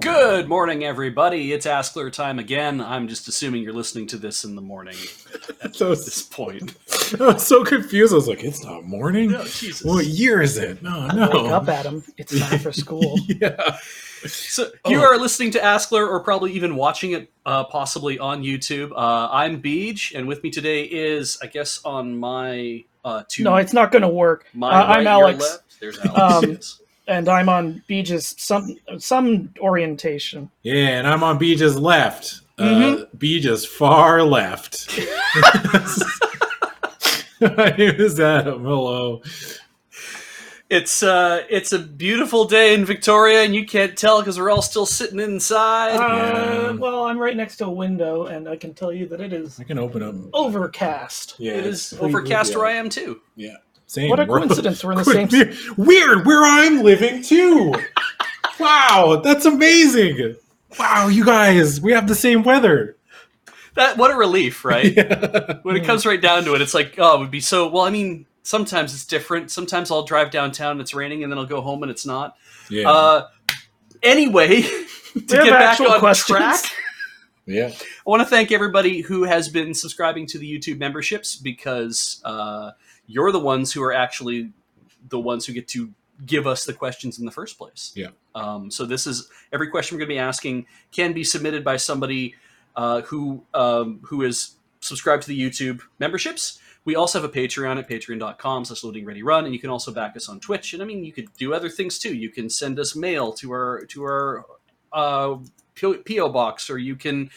[0.00, 1.52] Good morning, everybody.
[1.52, 2.80] It's Askler time again.
[2.80, 4.96] I'm just assuming you're listening to this in the morning
[5.62, 6.74] at So this point.
[7.20, 8.12] I was so confused.
[8.12, 9.32] I was like, "It's not morning.
[9.32, 9.82] No, Jesus.
[9.82, 10.82] What year is it?
[10.82, 11.28] No, no.
[11.32, 12.04] Wake up, Adam.
[12.16, 13.18] It's time for school.
[13.26, 13.78] yeah.
[14.28, 15.04] So you Oh.
[15.04, 18.92] are listening to Askler, or probably even watching it, uh, possibly on YouTube.
[18.92, 23.44] Uh, I'm Beej, and with me today is, I guess, on my uh, two.
[23.44, 24.46] No, it's not going to work.
[24.54, 25.40] my uh, right, I'm Alex.
[25.40, 25.80] left.
[25.80, 26.18] There's Alex.
[26.44, 26.80] Um, yes.
[27.08, 30.50] and I'm on Beej's some some orientation.
[30.62, 32.40] Yeah, and I'm on Beej's left.
[32.58, 33.06] Uh, Mhm.
[33.18, 34.88] Beej's far left.
[37.40, 38.64] My name is Adam.
[38.64, 39.20] Hello.
[40.68, 44.62] It's uh, it's a beautiful day in Victoria, and you can't tell because we're all
[44.62, 45.94] still sitting inside.
[45.94, 49.32] Uh, well, I'm right next to a window, and I can tell you that it
[49.32, 50.14] is I can open up.
[50.32, 51.36] overcast.
[51.38, 53.20] Yeah, it's overcast good, where I am too.
[53.36, 53.56] Yeah.
[53.86, 54.10] Same.
[54.10, 54.82] What a We're- coincidence!
[54.82, 55.28] We're in the same.
[55.28, 57.72] Weird, weird, where I'm living too.
[58.58, 60.34] wow, that's amazing.
[60.80, 62.96] Wow, you guys, we have the same weather.
[63.74, 64.92] That what a relief, right?
[64.96, 65.58] Yeah.
[65.62, 67.68] when it comes right down to it, it's like, oh, it would be so.
[67.68, 69.50] Well, I mean, sometimes it's different.
[69.50, 72.36] Sometimes I'll drive downtown and it's raining, and then I'll go home and it's not.
[72.70, 72.88] Yeah.
[72.88, 73.28] Uh,
[74.02, 74.62] anyway,
[75.12, 76.38] to get back actual on questions.
[76.38, 76.64] track,
[77.46, 77.72] yeah.
[77.74, 82.70] I want to thank everybody who has been subscribing to the YouTube memberships because uh,
[83.06, 84.52] you're the ones who are actually
[85.08, 85.92] the ones who get to
[86.24, 87.92] give us the questions in the first place.
[87.94, 88.08] Yeah.
[88.34, 91.78] Um, so this is every question we're going to be asking can be submitted by
[91.78, 92.36] somebody
[92.76, 96.60] uh, who um, who is subscribed to the YouTube memberships.
[96.84, 99.92] We also have a Patreon at patreon.com slash loading ready run, and you can also
[99.92, 100.72] back us on Twitch.
[100.72, 102.14] And I mean, you could do other things too.
[102.14, 104.46] You can send us mail to our to our
[104.92, 105.36] uh,
[105.74, 107.30] PO box, or you can,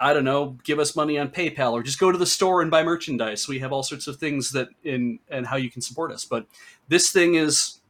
[0.00, 2.72] I don't know, give us money on PayPal, or just go to the store and
[2.72, 3.46] buy merchandise.
[3.46, 6.24] We have all sorts of things that in and how you can support us.
[6.24, 6.46] But
[6.88, 7.80] this thing is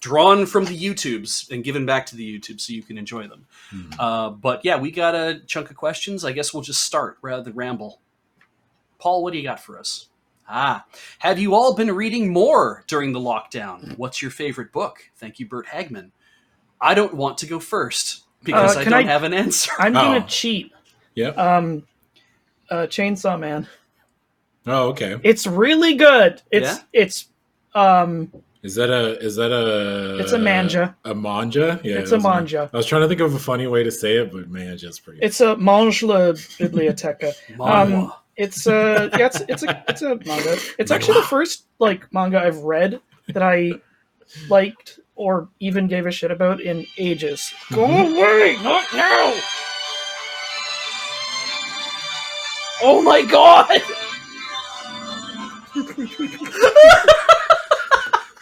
[0.00, 3.46] drawn from the YouTubes and given back to the YouTube so you can enjoy them.
[3.70, 3.94] Mhm.
[3.98, 6.24] Uh, but yeah, we got a chunk of questions.
[6.24, 8.00] I guess we'll just start rather than ramble.
[9.00, 10.06] Paul, what do you got for us?
[10.48, 10.84] Ah,
[11.20, 13.96] have you all been reading more during the lockdown?
[13.96, 14.98] What's your favorite book?
[15.16, 16.10] Thank you, Bert Hagman.
[16.80, 19.70] I don't want to go first because Uh, I don't I- have an answer.
[19.78, 20.00] I'm Oh.
[20.00, 20.72] gonna cheat.
[21.14, 21.38] Yep.
[21.38, 21.86] Um,
[22.70, 23.68] uh, Chainsaw Man.
[24.66, 25.16] Oh, okay.
[25.22, 26.42] It's really good.
[26.50, 26.78] It's Yeah?
[26.92, 27.28] it's
[27.74, 28.32] um
[28.62, 30.96] Is that a is that a It's a manja.
[31.04, 31.80] A manja?
[31.84, 31.96] Yeah.
[31.98, 32.68] it's a manja.
[32.72, 35.20] I was trying to think of a funny way to say it, but manja's pretty
[35.22, 37.32] It's a mange la biblioteca.
[37.56, 37.92] Manhwa.
[37.94, 40.56] Um, It's uh yeah, it's, it's a it's a manga.
[40.78, 43.72] It's actually the first like manga I've read that I
[44.48, 47.52] liked or even gave a shit about in ages.
[47.70, 48.16] Go Mhm.
[48.16, 49.34] away, not now.
[52.82, 53.82] Oh my god!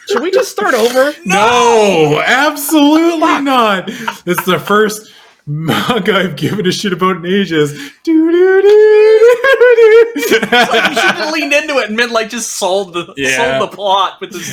[0.08, 1.12] Should we just start over?
[1.26, 3.84] No, absolutely not.
[3.88, 5.12] It's the first
[5.48, 7.72] manga I've given a shit about in ages.
[8.04, 10.46] Do, do, do, do, do.
[10.50, 13.58] Like, you should have leaned into it and been like just sold the Yeah.
[13.58, 14.48] sold the plot with this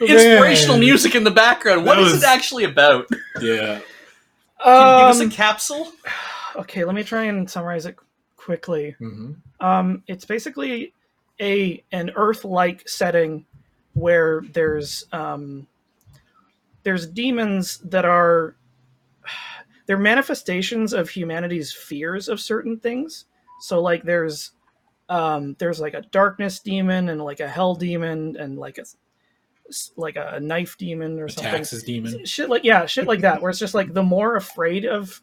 [0.00, 0.80] inspirational Man.
[0.80, 1.86] music in the background.
[1.86, 3.06] What That is was- it actually about?
[3.40, 3.80] Yeah.
[4.62, 4.92] Can Yeah.
[4.94, 5.92] you give us a Um, capsule?
[6.56, 7.96] okay, let me try and summarize it
[8.36, 8.96] quickly.
[8.98, 10.92] hmm Um, it's basically
[11.40, 13.46] a an Earth-like setting
[13.94, 15.66] where there's um,
[16.82, 18.54] there's demons that are
[19.86, 23.26] they're manifestations of humanity's fears of certain things.
[23.60, 24.52] So like there's
[25.08, 28.84] um, there's like a darkness demon and like a hell demon and like a
[29.96, 32.24] like a knife demon or A something taxes demon.
[32.26, 35.20] shit like yeah shit like that where it's just like the more afraid of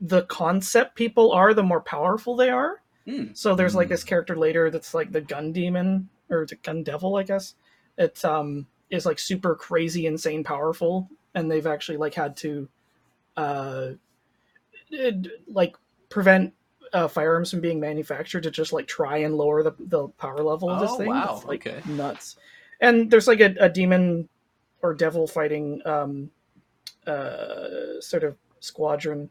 [0.00, 3.34] the concept people are the more powerful they are Hmm.
[3.34, 3.94] so there's like Hmm.
[3.94, 7.54] this character later that's like the gun demon or the gun devil i guess
[7.98, 12.68] it um is like super crazy insane powerful and they've actually like had to
[13.36, 13.90] uh
[15.48, 15.76] like
[16.08, 16.54] prevent
[16.92, 20.72] uh, firearms from being manufactured to just like try and lower the, the power level
[20.72, 21.82] of this Oh, thing wow, It's, like okay.
[21.86, 22.36] nuts
[22.80, 24.28] and there's like a, a demon
[24.82, 26.30] or devil fighting um
[27.06, 29.28] uh sort of squadron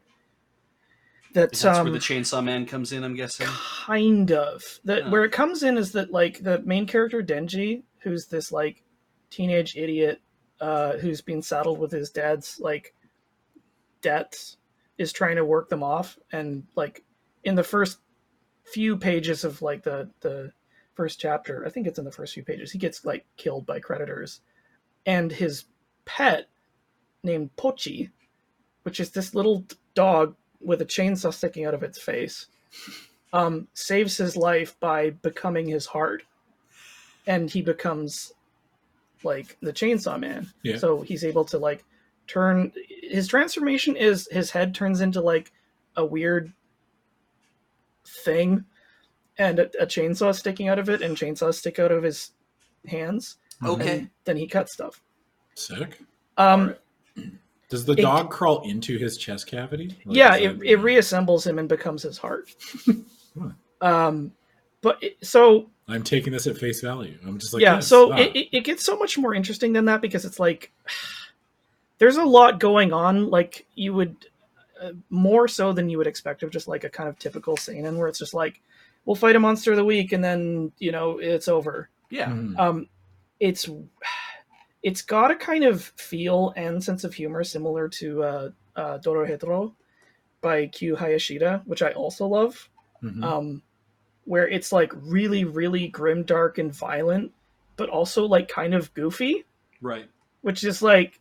[1.32, 3.46] that That's um where the Chainsaw Man comes in, I'm guessing.
[3.46, 5.10] kind of that Yeah.
[5.10, 8.84] where it comes in is that like the main character denji who's this like
[9.30, 10.20] teenage idiot
[10.60, 12.93] uh who's been saddled with his dad's like
[14.04, 14.58] debts
[14.98, 17.02] is trying to work them off and like
[17.42, 17.98] in the first
[18.64, 20.52] few pages of like the the
[20.94, 23.80] first chapter i think it's in the first few pages he gets like killed by
[23.80, 24.40] creditors
[25.06, 25.64] and his
[26.04, 26.46] pet
[27.22, 28.10] named pochi
[28.84, 29.64] which is this little
[29.94, 32.46] dog with a chainsaw sticking out of its face
[33.32, 36.22] um, saves his life by becoming his heart
[37.26, 38.32] and he becomes
[39.24, 40.52] like the Chainsaw Man.
[40.62, 40.76] Yeah.
[40.78, 41.84] So he's able to like
[42.26, 42.72] turn
[43.02, 45.52] his transformation is his head turns into like
[45.96, 46.52] a weird
[48.24, 48.64] thing
[49.38, 52.30] and a, a chainsaw sticking out of it and chainsaws stick out of his
[52.86, 54.08] hands Okay.
[54.24, 55.02] then he cuts stuff
[55.54, 56.00] Sick.
[56.36, 56.74] um
[57.68, 59.96] Does the It- dog crawl into his chest cavity?
[60.04, 62.50] Like, yeah it, it reassembles him and becomes his heart
[63.38, 63.50] Huh.
[63.80, 64.32] um
[64.82, 67.18] but it, so I'm taking this at face value.
[67.26, 68.16] I'm just like, yeah yes, so ah.
[68.16, 70.72] it, it, it gets so much more interesting than that because it's like
[71.98, 74.16] there's a lot going on like you would
[74.82, 77.96] uh, more so than you would expect of just like a kind of typical seinen
[77.98, 78.60] where it's just like
[79.04, 82.28] we'll fight a monster of the week and then you know it's over Yeah.
[82.30, 82.58] Mhm.
[82.58, 82.88] um
[83.40, 83.68] it's
[84.82, 89.72] it's got a kind of feel and sense of humor similar to uh, uh Dorohedoro
[90.40, 92.68] by Q Hayashida which I also love
[93.02, 93.22] Mhm.
[93.24, 93.62] um,
[94.24, 97.30] where it's like really, really grim, dark, and violent,
[97.76, 99.44] but also like kind of goofy,
[99.82, 100.08] Right.
[100.40, 101.20] which is like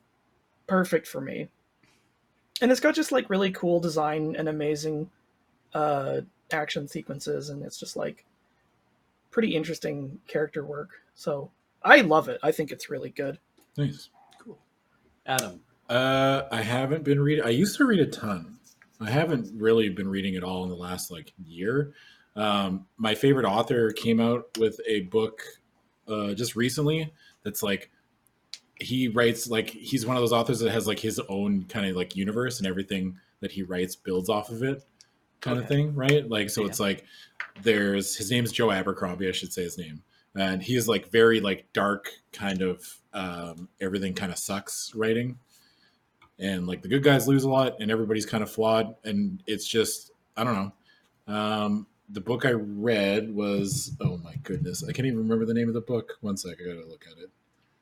[0.67, 1.49] perfect for me.
[2.61, 5.09] And it's got just like really cool design and amazing
[5.73, 6.21] uh,
[6.51, 8.25] action sequences, and it's just like
[9.31, 10.91] pretty interesting character work.
[11.15, 11.51] So
[11.83, 12.39] I love it.
[12.43, 13.39] I think it's really good.
[13.77, 14.09] nice.
[14.39, 14.57] Cool.
[15.25, 15.61] Adam.
[15.89, 17.43] Uh, I haven't been reading.
[17.43, 18.57] I used to read a ton.
[19.01, 21.93] I haven't really been reading at all in the last like year.
[22.35, 25.43] Um, my favorite author came out with a book
[26.07, 27.11] uh, just recently.
[27.43, 27.91] That's like
[28.79, 31.95] he writes like he's one of those authors that has like his own kind of
[31.95, 34.83] like universe and everything that he writes builds off of it,
[35.41, 36.27] kind of thing, right?
[36.29, 36.67] Like so, Yeah.
[36.67, 37.05] it's like
[37.61, 39.27] there's his name's Joe Abercrombie.
[39.27, 40.01] I should say his name,
[40.35, 42.83] and he is like very like dark kind of
[43.13, 45.37] um, everything kind of sucks writing
[46.39, 49.67] and like the good guys lose a lot and everybody's kind of flawed and it's
[49.67, 50.55] just i don't
[51.27, 55.53] know um the book i read was oh my goodness i can't even remember the
[55.53, 57.29] name of the book one sec i gotta look at it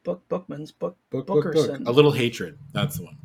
[0.04, 0.98] Book Bookman's book.
[1.10, 1.88] book book book Bookerson.
[1.88, 3.18] a little hatred that's the one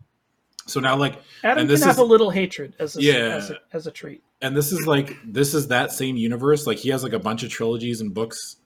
[0.67, 1.15] so now like
[1.45, 3.13] Adam And can this have is- a little hatred as a, Yeah.
[3.37, 4.23] as a as a treat.
[4.43, 7.43] and this is like this is that same universe like he has like a bunch
[7.43, 8.57] of trilogies and books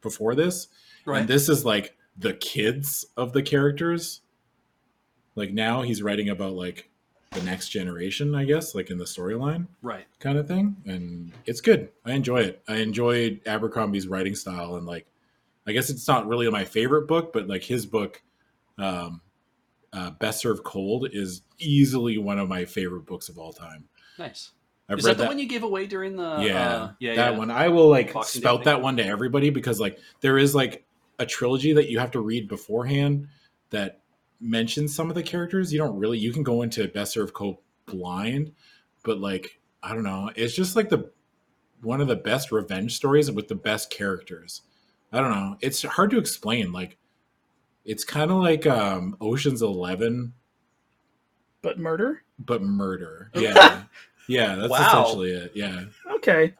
[0.00, 0.68] before this
[1.06, 1.20] Right.
[1.20, 4.20] and this is like the kids of the characters
[5.34, 6.88] like now he's writing about like
[7.32, 10.06] the next generation i guess like in the storyline right.
[10.20, 14.86] kind of thing and it's good i enjoy it i enjoy abercrombie's writing style and
[14.86, 15.06] like
[15.66, 18.22] i guess it's not really my favorite book but like his book
[18.78, 19.20] um
[19.92, 23.88] uh, best served cold is easily one of my favorite books of all time
[24.18, 24.52] Nice.
[24.88, 26.38] I've Is read that the one you gave away during the?
[26.40, 27.38] yeah, uh, yeah, that yeah.
[27.38, 27.50] one.
[27.50, 30.84] I will like Boxing spout that one to everybody because like there is like
[31.18, 33.28] a trilogy that you have to read beforehand
[33.70, 34.00] that
[34.40, 35.72] mentions some of the characters.
[35.72, 36.18] You don't really.
[36.18, 38.52] You can go into Best Served Cold blind,
[39.04, 40.30] but like I don't know.
[40.36, 41.10] It's just like the
[41.80, 44.62] one of the best revenge stories with the best characters.
[45.14, 45.56] I don't know.
[45.60, 46.72] It's hard to explain.
[46.72, 46.96] Like
[47.84, 50.34] it's kind of like um Ocean's Eleven,
[51.62, 52.22] But murder?
[52.38, 53.30] but murder.
[53.34, 53.82] Yeah.
[54.26, 54.78] Yeah, that's Wow.
[55.04, 55.52] essentially it.
[55.54, 55.84] Yeah.
[56.16, 56.54] Okay.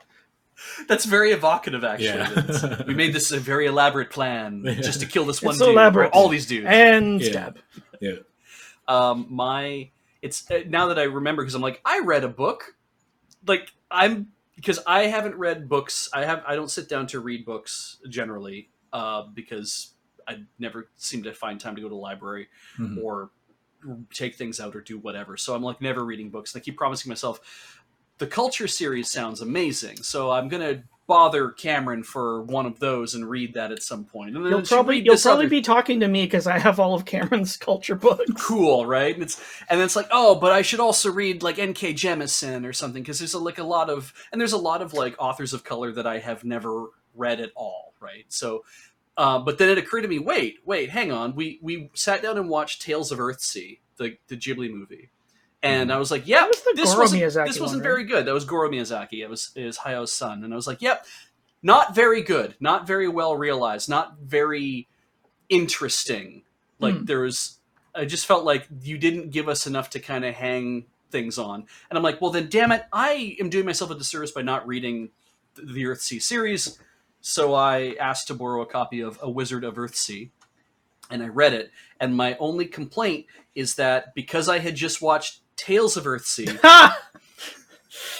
[0.87, 2.07] That's very evocative, actually.
[2.09, 2.83] Yeah.
[2.87, 4.75] We made this a very elaborate plan Yeah.
[4.75, 5.77] just to kill this one so dude.
[5.77, 6.11] or elaborate.
[6.13, 6.67] all these dudes.
[6.69, 7.31] And Yeah.
[7.31, 7.59] stab.
[8.01, 8.13] Yeah.
[8.87, 9.91] um my
[10.21, 12.75] it's uh, now that i remember because i'm like i read a book
[13.47, 17.45] like i'm because i haven't read books i have i don't sit down to read
[17.45, 19.95] books generally uh because
[20.29, 23.03] i never seem to find time to go to the library Mhm.
[23.03, 23.31] or
[24.13, 26.77] take things out or do whatever so i'm like never reading books and i keep
[26.77, 27.81] promising myself
[28.19, 33.29] the culture series sounds amazing so i'm gonna bother cameron for one of those and
[33.29, 36.25] read that at some point and You'll probably you'll probably other be talking to me
[36.25, 38.25] because I have all of Cameron's culture books.
[38.37, 39.15] cool, right?
[39.15, 41.95] And it's and it's like, oh, but I should also read like N.K.
[41.95, 44.95] Jemisin or something because there's a, like a lot of and there's a lot of
[44.95, 48.25] like authors of color that I have never read at all, right?
[48.29, 48.65] So,
[49.17, 52.39] uh, but then it occurred to me, wait, wait, hang on, we we sat down
[52.39, 55.11] and watched Tales of Earthsea, the the Ghibli movie.
[55.65, 57.89] And I was like, "Yeah, That was this wasn't this wasn't right?
[57.89, 58.27] very good.
[58.27, 59.23] That was Goro Miyazaki.
[59.23, 61.07] It was was Hayao's son." And I was like, "Yep,
[61.63, 62.55] not very good.
[62.61, 63.89] Not very well realized.
[63.89, 64.89] Not very
[65.49, 66.43] interesting.
[66.79, 67.05] Like Hmm.
[67.05, 67.59] there was
[67.97, 71.65] I just felt like you didn't give us enough to kind of hang things on.
[71.89, 74.67] And I'm like, well, then, damn it, I am doing myself a disservice by not
[74.67, 75.11] reading
[75.55, 76.77] th- the Earthsea series.
[77.21, 80.31] So I asked to borrow a copy of A Wizard of Earthsea,
[81.09, 81.71] and I read it.
[82.01, 86.59] And my only complaint is that because I had just watched Tales of Earthsea!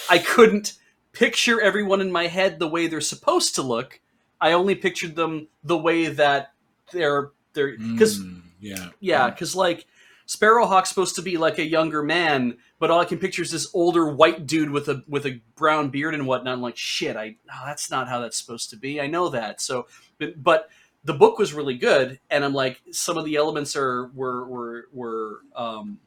[0.09, 0.73] I couldn't
[1.11, 3.99] picture everyone in my head the way they're supposed to look.
[4.39, 6.53] I only pictured them the way that
[6.91, 8.89] they're they're because Mm, yeah.
[8.99, 9.85] yeah, because like
[10.27, 13.69] Sparrowhawk's supposed to be like a younger man, but all I can picture is this
[13.73, 16.53] older white dude with a with a brown beard and whatnot.
[16.53, 18.99] I'm like, shit, I no, that's not how that's supposed to be.
[18.99, 19.61] I know that.
[19.61, 19.87] So,
[20.19, 20.69] but, but
[21.03, 24.85] the book was really good, and I'm like, some of the elements are were were
[24.91, 25.99] were um,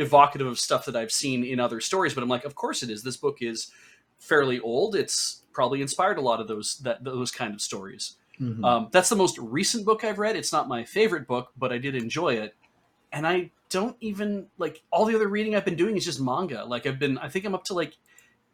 [0.00, 2.14] evocative of stuff that I've seen in other stories.
[2.14, 3.02] But I'm like, of course it is.
[3.02, 3.70] This book is
[4.18, 4.96] fairly old.
[4.96, 8.16] It's probably inspired a lot of those that those kind of stories.
[8.40, 8.64] Mhm.
[8.64, 10.36] Um, that's the most recent book I've read.
[10.36, 12.54] It's not my favorite book, but I did enjoy it.
[13.12, 16.64] And I don't even like all the other reading I've been doing is just manga.
[16.64, 17.96] Like I've been, I think I'm up to like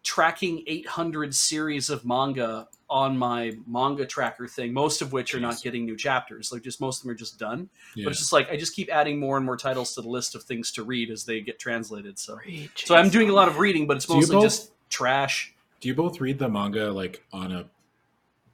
[0.06, 4.72] tracking 800 series of manga on my manga tracker thing.
[4.72, 6.52] Most of which are not getting new chapters.
[6.52, 7.68] Like just most of them are just done.
[7.96, 8.04] yeah.
[8.04, 10.36] But it's just like I just keep adding more and more titles to the list
[10.36, 12.20] of things to read as they get translated.
[12.20, 15.52] So, Read so I'm doing a lot of reading, but it's mostly both- just trash.
[15.80, 17.68] do you both read the manga like on a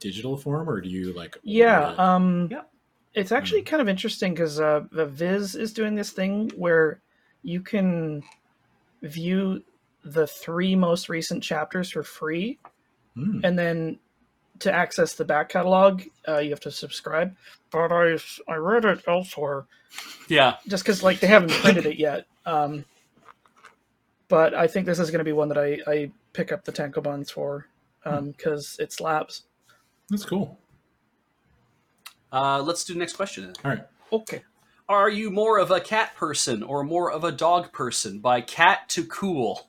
[0.01, 1.37] digital form, or do you like?
[1.43, 1.99] Yeah, it?
[1.99, 2.63] um, Yeah.
[3.13, 7.03] it's actually kind of interesting because uh, the Viz is doing this thing where
[7.43, 8.23] you can
[9.03, 9.63] view
[10.05, 12.59] the three most recent chapters for free,
[13.15, 13.41] Hmm.
[13.45, 13.99] and then
[14.61, 17.35] to access the back catalog, uh, you have to subscribe.
[17.71, 18.17] But I,
[18.49, 19.67] I read it elsewhere
[20.29, 22.27] Yeah, just because like they haven't printed it yet.
[22.47, 22.85] Um,
[24.29, 26.73] but I think this is going to be one that I, I pick up the
[26.73, 27.67] tankobons for
[28.05, 29.43] because it slaps.
[30.09, 30.59] That's cool.
[32.33, 33.45] uh, let's do the next question.
[33.45, 33.55] Then.
[33.65, 33.87] All right.
[34.13, 34.43] Okay.
[34.89, 38.19] Are you more of a cat person or more of a dog person?
[38.21, 39.69] By cat to cool.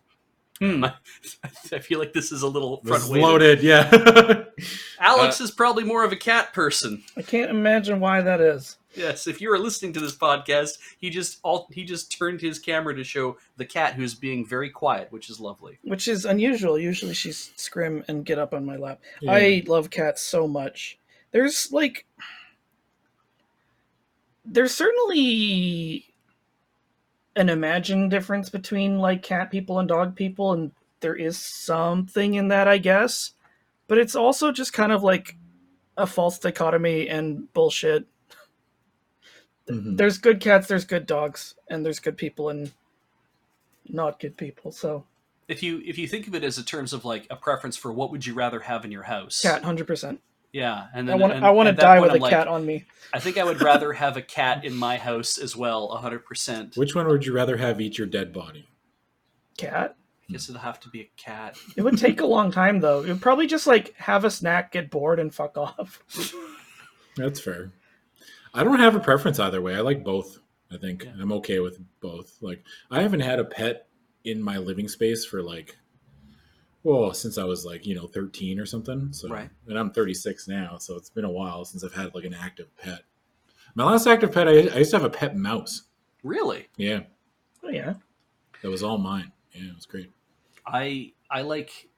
[0.60, 0.86] Hmm.
[1.72, 3.62] I feel like this is a little This front loaded.
[3.62, 3.90] Yeah.
[5.00, 7.04] Alex is probably more of a cat person.
[7.18, 8.78] I can't imagine why that is.
[8.96, 12.60] Yes, if you are listening to this podcast, he just all he just turned his
[12.60, 15.80] camera to show the cat who's being very quiet, which is lovely.
[15.84, 16.78] which is unusual.
[16.78, 19.02] Usually she's scrim and get up on my lap.
[19.22, 19.32] Yeah.
[19.32, 21.00] I love cats so much.
[21.32, 22.06] There's like
[24.46, 26.13] there's certainly
[27.36, 32.48] an imagined difference between like cat people and dog people and there is something in
[32.50, 33.34] that I guess.
[33.88, 35.36] But it's also just kind of like
[35.98, 38.06] a false dichotomy and bullshit.
[39.68, 39.98] Mhm.
[39.98, 42.72] There's good cats, there's good dogs, and there's good people and
[43.88, 44.72] not good people.
[44.72, 45.06] So
[45.48, 47.92] If you if you think of it as in terms of like a preference for
[47.92, 50.22] what would you rather have in your house, cat, hundred percent.
[50.54, 52.32] Yeah, and I then want and I want to die point, with a I'm like,
[52.32, 52.86] cat on me.
[53.12, 56.78] I think I would rather have a cat in my house as well, hundred percent.
[56.78, 58.68] Which one would you rather have eat your dead body?
[59.58, 59.96] Cat.
[60.30, 61.58] I guess it'll have to be a cat.
[61.76, 63.04] It would take a long time though.
[63.04, 66.02] It would probably just like have a snack, get bored, and fuck off.
[67.18, 67.72] That's fair.
[68.54, 69.76] I don't have a preference either way.
[69.76, 70.40] I like both.
[70.72, 71.12] I think Yeah.
[71.20, 72.38] I'm okay with both.
[72.42, 73.88] Like I haven't had a pet
[74.24, 75.78] in my living space for like
[76.84, 79.12] well, since I was like, you know, 13 or something.
[79.14, 79.50] So Right.
[79.68, 82.76] and I'm 36 now, so it's been a while since I've had like an active
[82.78, 83.04] pet.
[83.76, 85.84] My last active pet I, I used to have a pet mouse.
[86.24, 87.02] Really, Yeah.
[87.64, 87.96] Oh yeah.
[88.62, 89.32] That was all mine.
[89.54, 90.12] Yeah, it was great.
[90.66, 91.90] I I like.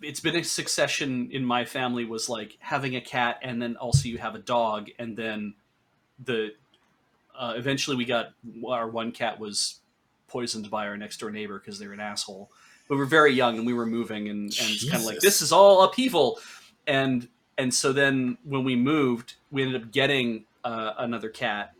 [0.00, 4.08] It's been a succession in my family was like having a cat and then also
[4.08, 5.54] you have a dog and then
[6.24, 6.54] the
[7.36, 8.34] uh, eventually we got
[8.68, 9.80] our one cat was
[10.28, 12.50] poisoned by our next door neighbor because they're an asshole.
[12.88, 15.40] We were very young and we were moving and, and it's kind of like this
[15.42, 16.38] is all upheaval,
[16.86, 21.70] and and so then when we moved, we ended up getting uh, another cat,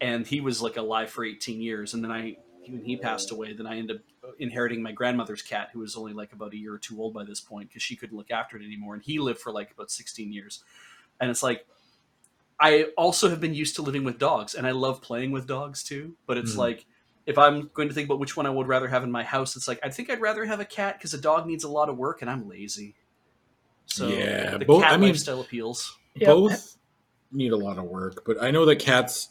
[0.00, 3.52] and he was like alive for 18 years, and then I when he passed away,
[3.54, 4.02] then I ended up
[4.38, 7.24] inheriting my grandmother's cat, who was only like about a year or two old by
[7.24, 9.90] this point because she couldn't look after it anymore, and he lived for like about
[9.90, 10.64] 16 years,
[11.20, 11.66] and it's like
[12.60, 15.82] I also have been used to living with dogs, and I love playing with dogs
[15.82, 16.16] too.
[16.26, 16.58] But it's Mhm.
[16.58, 16.86] like
[17.26, 19.56] if I'm going to think about which one I would rather have in my house,
[19.56, 21.88] it's like I think I'd rather have a cat because a dog needs a lot
[21.88, 22.94] of work, and I'm lazy.
[23.86, 25.96] So Yeah, the both- cat I mean- lifestyle appeals.
[26.16, 26.26] Yep.
[26.28, 26.76] Both
[27.32, 29.30] need a lot of work, but I know that cats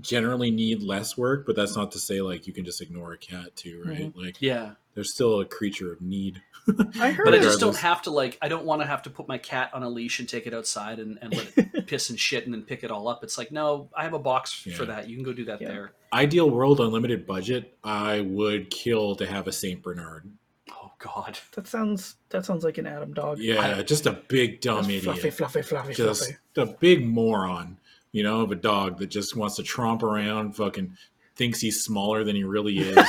[0.00, 3.18] generally need less work, but that's not to say like you can just ignore a
[3.18, 3.98] cat too, right?
[4.10, 4.18] Mm-hmm.
[4.20, 6.42] Like Yeah, they're still a creature of need.
[6.98, 8.38] I heard but I just don't have to like.
[8.40, 10.54] I don't want to have to put my cat on a leash and take it
[10.54, 13.22] outside and, and let it piss and shit and then pick it all up.
[13.22, 15.08] It's like no, I have a box for that.
[15.08, 15.68] You can go do that Yeah.
[15.68, 15.92] there.
[16.14, 17.76] Ideal world, unlimited budget.
[17.82, 20.30] I would kill to have a Saint Bernard.
[20.70, 21.38] Oh God.
[21.56, 23.38] That sounds that sounds like an Adam dog.
[23.40, 26.70] Yeah, just a big dumb idiot, fluffy, fluffy, fluffy, just fluffy.
[26.70, 27.78] a big moron.
[28.12, 30.96] You know, of a dog that just wants to tromp around, fucking
[31.34, 33.08] thinks he's smaller than he really is.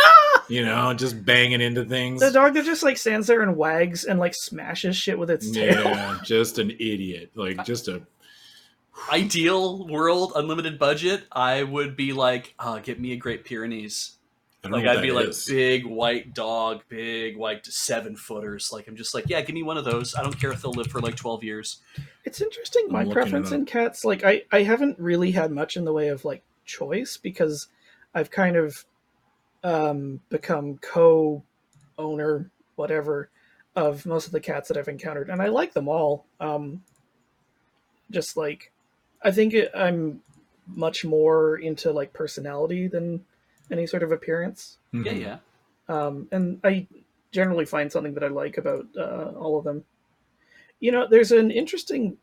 [0.48, 2.20] you know, just banging into things.
[2.22, 5.50] The dog that just like stands there and wags and like smashes shit with its
[5.50, 5.84] tail.
[5.84, 7.30] Yeah, just an idiot.
[7.34, 8.00] Like just a
[9.10, 11.24] Ideal world, unlimited budget.
[11.32, 14.18] I would be like, uh, get me a Great Pyrenees.
[14.64, 15.46] Like I'd be that like is.
[15.46, 18.70] big white dog, big white seven footers.
[18.72, 20.14] Like I'm just like, yeah, give me one of those.
[20.14, 21.78] I don't care if they'll live for like twelve years.
[22.24, 22.86] It's interesting.
[22.88, 26.08] I'm My preference in cats, like I, I haven't really had much in the way
[26.08, 27.68] of like choice because
[28.14, 28.84] I've kind of
[29.62, 33.30] um, become co-owner, whatever,
[33.76, 36.26] of most of the cats that I've encountered, and I like them all.
[36.40, 36.82] Um,
[38.10, 38.72] just like
[39.22, 40.20] I think it, I'm
[40.66, 43.24] much more into like personality than
[43.70, 44.78] any sort of appearance.
[44.92, 45.20] Yeah, Mhm.
[45.20, 45.38] yeah.
[45.88, 46.86] um, and I
[47.32, 49.84] generally find something that I like about uh, all of them.
[50.80, 52.16] You know, there's an interesting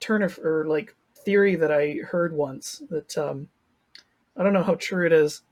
[0.00, 3.48] turn of or like theory that I heard once that um,
[4.36, 5.42] I don't know how true it is,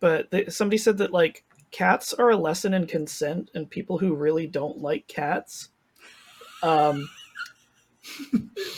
[0.00, 4.14] but they, somebody said that like cats are a lesson in consent, and people who
[4.14, 5.68] really don't like cats,
[6.62, 7.08] um,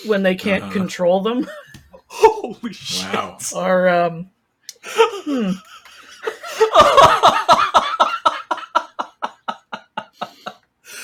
[0.06, 0.72] when they can't Uh-huh.
[0.72, 1.48] control them,
[2.06, 3.12] Holy shit.
[3.14, 3.38] Wow.
[3.54, 4.30] are um,
[4.84, 5.52] hmm,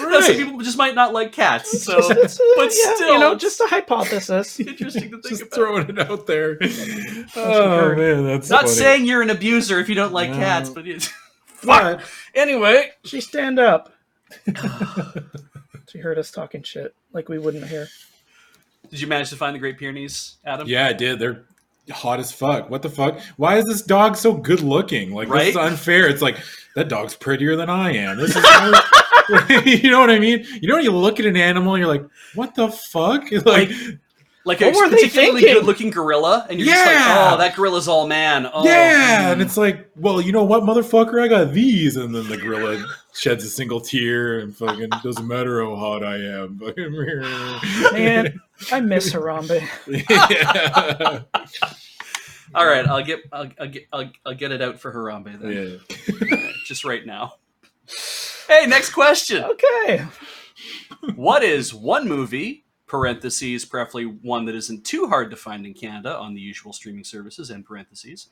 [0.01, 3.35] No, some people just might not like cats, so it's, but yeah, still, you know,
[3.35, 4.61] just a hypothesis.
[4.61, 5.55] interesting to think Just about.
[5.55, 6.57] throwing it out there.
[7.37, 8.73] oh man, that's Not funny.
[8.75, 10.37] saying you're an abuser if you don't like No.
[10.37, 11.13] cats, but it's
[11.65, 12.01] But
[12.35, 12.93] anyway.
[13.05, 13.93] She stand up.
[15.89, 17.89] she heard us talking shit like we wouldn't hear.
[18.91, 20.67] Did you manage to find the Great Pyrenees, Adam?
[20.69, 21.19] yeah, I did.
[21.19, 21.45] They're
[21.91, 22.69] hot as fuck.
[22.71, 23.19] What the fuck?
[23.37, 25.13] Why is this dog so good looking?
[25.13, 26.09] Like this is unfair.
[26.09, 26.39] It's like
[26.75, 28.17] that dog's prettier than I am.
[28.19, 28.45] This is
[29.83, 30.45] you know what I mean?
[30.61, 32.05] You know when you look at an animal and you're like,
[32.35, 33.25] what the fuck?
[33.33, 33.71] Like, Like
[34.49, 38.49] What a were particularly good-looking gorilla, and you're just like, "Oh, that gorilla's all man."
[38.53, 42.29] Oh, yeah, and it's like, well, you know what, motherfucker, I got these, and then
[42.29, 42.85] the gorilla
[43.19, 46.59] sheds a single tear and fucking doesn't matter how hot I am.
[47.93, 48.41] Man,
[48.71, 49.61] I miss Harambe.
[50.09, 51.23] yeah.
[52.55, 52.87] all right.
[52.87, 55.81] I'll get, I'll, I'll get, I'll, I'll get it out for Harambe then,
[56.31, 56.49] yeah.
[56.65, 57.35] just right now.
[58.47, 59.45] Hey, next question.
[59.45, 60.07] Okay.
[61.17, 66.17] what is one movie parentheses preferably one that isn't too hard to find in canada
[66.17, 68.29] on the usual streaming services end parentheses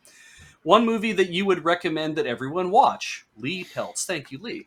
[0.63, 4.67] one movie that you would recommend that everyone watch lee peltz thank you lee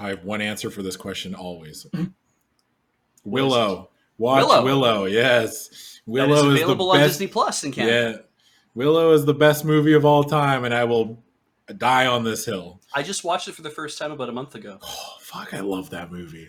[0.00, 1.86] I have one answer for this question always.
[3.24, 3.90] Willow.
[4.18, 4.64] Watch Willow.
[4.64, 5.04] Willow.
[5.04, 5.68] Yes.
[5.70, 7.10] is Willow is, available the on best.
[7.12, 8.22] disney plus in canada Yeah.
[8.74, 11.22] Willow is the best movie of all time, and I will
[11.78, 12.80] die on this hill.
[12.94, 15.52] i just watched it for the first time about a month ago Oh fuck!
[15.54, 16.48] I love that movie.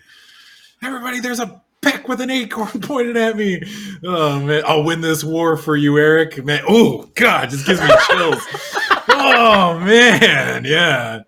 [0.82, 3.62] Everybody, there's a peck with an acorn pointed at me.
[4.04, 6.44] Oh man, I'll win this war for you, Eric.
[6.44, 8.42] Man, oh god, just gives me chills.
[9.08, 11.22] oh man, yeah,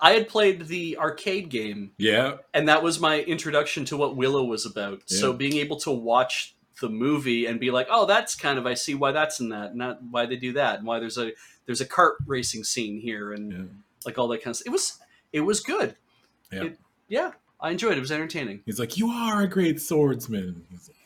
[0.00, 4.44] i had played the arcade game yeah, and that was my introduction to what willow
[4.44, 8.56] was about so being able to watch the movie and be like oh that's kind
[8.56, 11.18] of i see why that's in that not why they do that and why there's
[11.18, 11.32] a
[11.68, 13.58] there's a cart racing scene here and yeah.
[14.06, 14.66] like all that kind of stuff.
[14.66, 14.98] It was
[15.32, 15.94] it was good.
[16.50, 16.64] Yeah.
[16.64, 16.78] It-
[17.08, 17.32] yeah.
[17.60, 17.98] I enjoyed it.
[17.98, 18.60] It was entertaining.
[18.66, 20.96] He's like, "You are a great swordsman." He's like,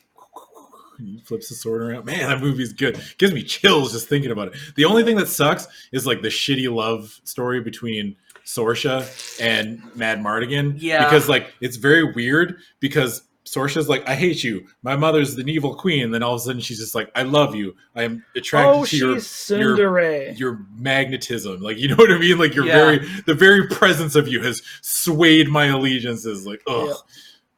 [0.99, 2.05] he flips the sword around.
[2.05, 3.01] Man, that movie's good.
[3.17, 4.55] Gives me chills just thinking about it.
[4.75, 10.75] The only thing that sucks is like the shitty love story between Sorsha and Madmartigan.
[10.77, 11.03] Yeah.
[11.03, 14.65] Because like it's very weird because Sorsha's like, I hate you.
[14.83, 16.05] My mother's the evil queen.
[16.05, 17.75] And then all of a sudden she's just like, I love you.
[17.95, 19.17] I am attracted Oh, to your
[19.59, 21.61] your your magnetism.
[21.61, 22.37] Like you know what I mean?
[22.37, 22.73] Like your Yeah.
[22.77, 26.47] very the very presence of you has swayed my allegiances.
[26.47, 26.95] Like, ugh.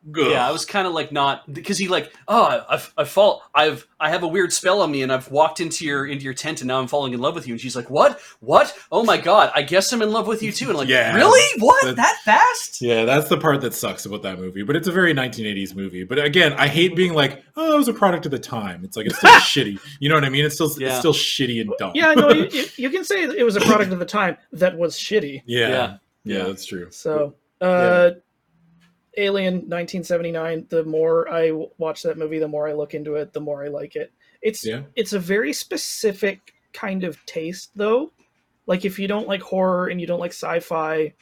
[0.08, 0.18] Ugh.
[0.32, 3.88] Yeah, I was kind of like not because he like oh I've I fall I've
[4.00, 6.62] I have a weird spell on me and I've walked into your into your tent
[6.62, 9.18] and now I'm falling in love with you and she's like what what oh my
[9.18, 11.16] god I guess I'm in love with you too and I'm like Yeah.
[11.16, 14.62] really what That- that fast Yeah, that's the part that sucks about that movie.
[14.64, 16.04] But it's a very 1980s movie.
[16.04, 18.84] But again, I hate being like, oh, it was a product of the time.
[18.84, 19.32] It's like it's still
[19.64, 19.80] shitty.
[20.00, 20.46] You know what I mean?
[20.46, 20.90] It's still Yeah.
[20.90, 21.94] it's still shitty and dumb.
[21.96, 24.78] Yeah, no, you, you, you can say it was a product of the time that
[24.78, 25.42] was shitty.
[25.46, 25.68] yeah, Yeah.
[26.24, 26.44] yeah, Yeah.
[26.44, 26.88] that's true.
[26.92, 28.12] So, uh,
[29.18, 30.68] Alien 1979.
[30.70, 33.68] The more I watch that movie, the more I look into it, the more I
[33.68, 34.12] like it.
[34.42, 38.12] It's Yeah, it's a very specific kind of taste, though.
[38.68, 41.14] Like if you don't like horror and you don't like sci-fi,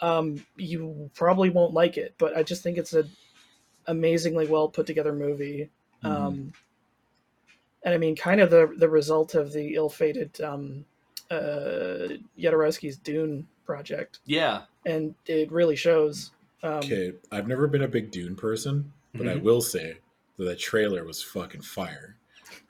[0.00, 2.14] um, you probably won't like it.
[2.18, 3.04] But I just think it's a
[3.86, 5.70] amazingly well put together movie.
[6.04, 6.24] Mm-hmm.
[6.26, 6.52] Um,
[7.84, 10.84] and I mean, kind of the the result of the ill-fated um,
[11.30, 12.08] uh,
[13.02, 16.30] Dune project, yeah and it really shows.
[16.62, 19.42] Um, Okay, I've never been a big Dune person, but I Mhm.
[19.42, 19.96] will say
[20.38, 22.16] that the trailer was fucking fire.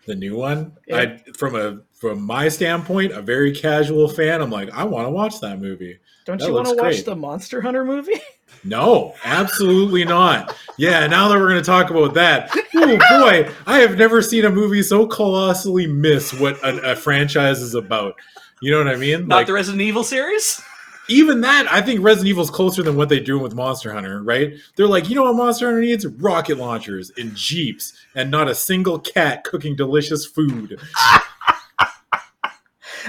[0.06, 0.96] The new one, Yeah.
[0.98, 5.10] I from a from my standpoint, a very casual fan, I'm like, I want to
[5.10, 5.98] watch that movie.
[6.24, 8.20] Don't That you want to watch the Monster Hunter movie?
[8.64, 10.54] No, absolutely not.
[10.76, 14.44] Yeah, now that we're going to talk about that, oh boy, I have never seen
[14.44, 18.14] a movie so colossally miss what a, a franchise is about.
[18.60, 19.26] You know what I mean?
[19.26, 20.62] not Like the Resident Evil series
[21.08, 24.22] even that, I think Resident Evil is closer than what they do with Monster Hunter.
[24.22, 24.54] Right?
[24.76, 26.06] They're like, you know what Monster Hunter needs?
[26.06, 30.80] Rocket launchers and jeeps, and not a single cat cooking delicious food.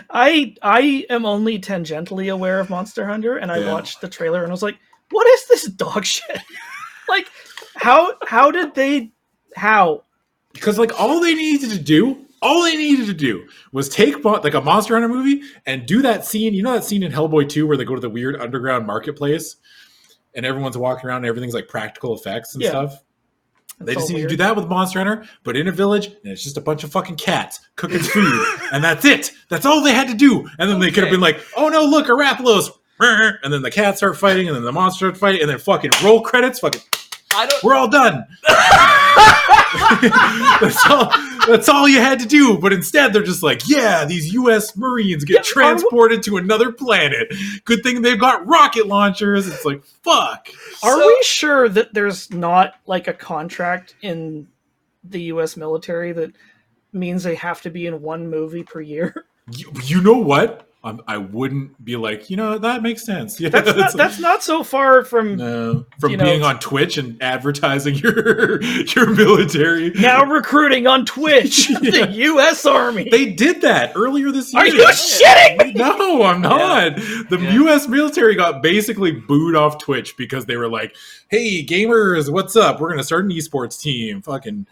[0.10, 3.72] I I am only tangentially aware of Monster Hunter, and I Yeah.
[3.72, 4.78] watched the trailer and I was like,
[5.12, 6.40] "What is this dog shit?
[7.10, 7.28] like,
[7.76, 9.12] how how did they
[9.56, 10.04] how
[10.54, 14.54] because like all they needed to do, all they needed to do was take like
[14.54, 16.54] a Monster Hunter movie and do that scene.
[16.54, 19.56] You know that scene in Hellboy 2 where they go to the weird underground marketplace
[20.36, 22.70] and everyone's walking around and everything's like practical effects and Yeah.
[22.70, 23.04] stuff.
[23.80, 26.44] They just need to do that with Monster Hunter, but in a village, and it's
[26.44, 29.32] just a bunch of fucking cats cooking food, and that's it.
[29.50, 30.48] That's all they had to do.
[30.60, 33.72] And then they could have been like, "Oh no, look, a Rathalos!" And then the
[33.72, 36.60] cats start fighting, and then the monsters start fighting, and then fucking roll credits.
[36.60, 36.82] Fucking,
[37.36, 37.64] I don't.
[37.64, 38.26] we're all done.
[40.62, 41.12] that's all.
[41.48, 42.58] That's all you had to do.
[42.58, 44.76] But instead, they're just like, "Yeah, these U.S.
[44.78, 47.34] Marines get Yeah, are we- transported to another planet.
[47.66, 50.48] Good thing they've got rocket launchers." It's like, fuck.
[50.84, 54.48] Are So- we sure that there's not like a contract in
[55.04, 55.58] the U.S.
[55.58, 56.32] military that
[56.94, 59.26] means they have to be in one movie per year?
[59.52, 60.70] You, you know what?
[60.86, 63.40] I'm, I wouldn't be like, you know, that makes sense.
[63.44, 66.98] Yeah, That's not that's not so far from no, from you know- being on Twitch
[66.98, 69.92] and advertising your your military.
[69.92, 72.06] now recruiting on Twitch Yeah.
[72.06, 72.66] the U.S.
[72.66, 73.08] Army.
[73.10, 74.64] They did that earlier this year.
[74.64, 75.74] Are you shitting me?
[75.74, 76.96] No, I'm not.
[76.98, 77.54] The Yeah.
[77.54, 77.88] U.S.
[77.88, 80.96] military got basically booed off Twitch because they were like,
[81.30, 82.82] "Hey, gamers, what's up?
[82.82, 84.22] We're gonna start an esports team.
[84.22, 84.68] Fucking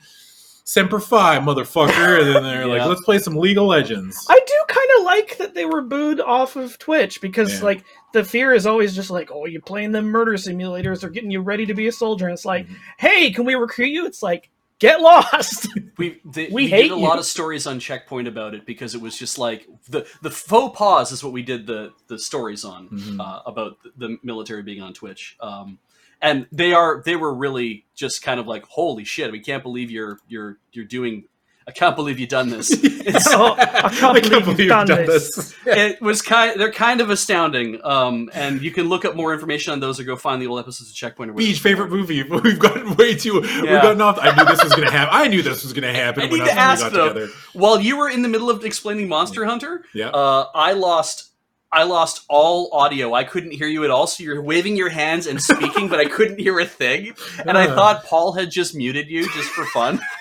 [0.71, 2.77] Semper Fi, motherfucker!" And then they're Yeah.
[2.79, 5.81] like, "Let's play some League of Legends." I do kind of like that they were
[5.81, 7.65] booed off of Twitch because Yeah.
[7.65, 11.31] like the fear is always just like, oh, you're playing them murder simulators, they're getting
[11.31, 12.25] you ready to be a soldier.
[12.27, 12.75] And it's like, Mhm.
[12.97, 14.05] hey, can we recruit you?
[14.05, 15.67] It's like, get lost.
[15.97, 18.95] We they, We we, hate did a lot of stories on Checkpoint about it because
[18.95, 22.63] it was just like the the faux pause is what we did the the stories
[22.65, 23.19] on Mhm.
[23.19, 25.36] uh, about the, the military being on Twitch.
[25.41, 25.77] Um,
[26.21, 29.89] and they are they were really just kind of like holy shit we can't believe
[29.91, 31.25] you're you're you're doing
[31.67, 32.71] I can't believe you've done this.
[32.84, 35.55] It's, Oh, I can't believe you've done this.
[35.65, 37.79] it was kind they're kind of astounding.
[37.84, 40.60] Um, and you can look up more information on those or go find the old
[40.60, 41.29] episodes of Checkpoint.
[41.29, 41.51] Or whatever.
[41.51, 42.23] Beej favorite movie.
[42.23, 43.41] We've gotten way too.
[43.41, 43.81] We've Yeah.
[43.81, 44.17] gotten off.
[44.19, 45.10] I knew this was gonna happen.
[45.13, 47.07] I knew this was gonna happen I when need to and we ask, got though.
[47.10, 47.27] together.
[47.53, 50.10] While you were in the middle of explaining Monster Hunter, Yeah.
[50.10, 51.30] uh, I lost
[51.73, 53.13] I lost all audio.
[53.13, 54.05] I couldn't hear you at all.
[54.07, 57.13] So you're waving your hands and speaking, but I couldn't hear a thing.
[57.45, 60.01] And I thought Paul had just muted you just for fun.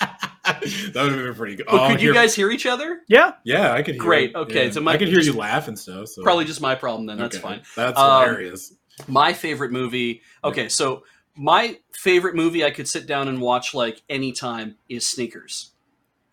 [0.00, 0.60] that
[0.94, 1.66] would have been pretty good.
[1.66, 3.00] But Oh, could you here- guys hear each other?
[3.08, 3.32] Yeah.
[3.44, 4.02] Yeah, I could hear.
[4.02, 4.70] Great, okay, Yeah.
[4.72, 6.08] so my- I could hear you laugh and stuff.
[6.08, 6.22] So.
[6.22, 7.18] Probably just my problem then.
[7.18, 7.42] That's Okay.
[7.42, 7.62] fine.
[7.76, 8.72] That's Um, hilarious.
[9.06, 10.22] My favorite movie.
[10.42, 11.04] Okay, so
[11.36, 15.70] my favorite movie I could sit down and watch like anytime is Sneakers.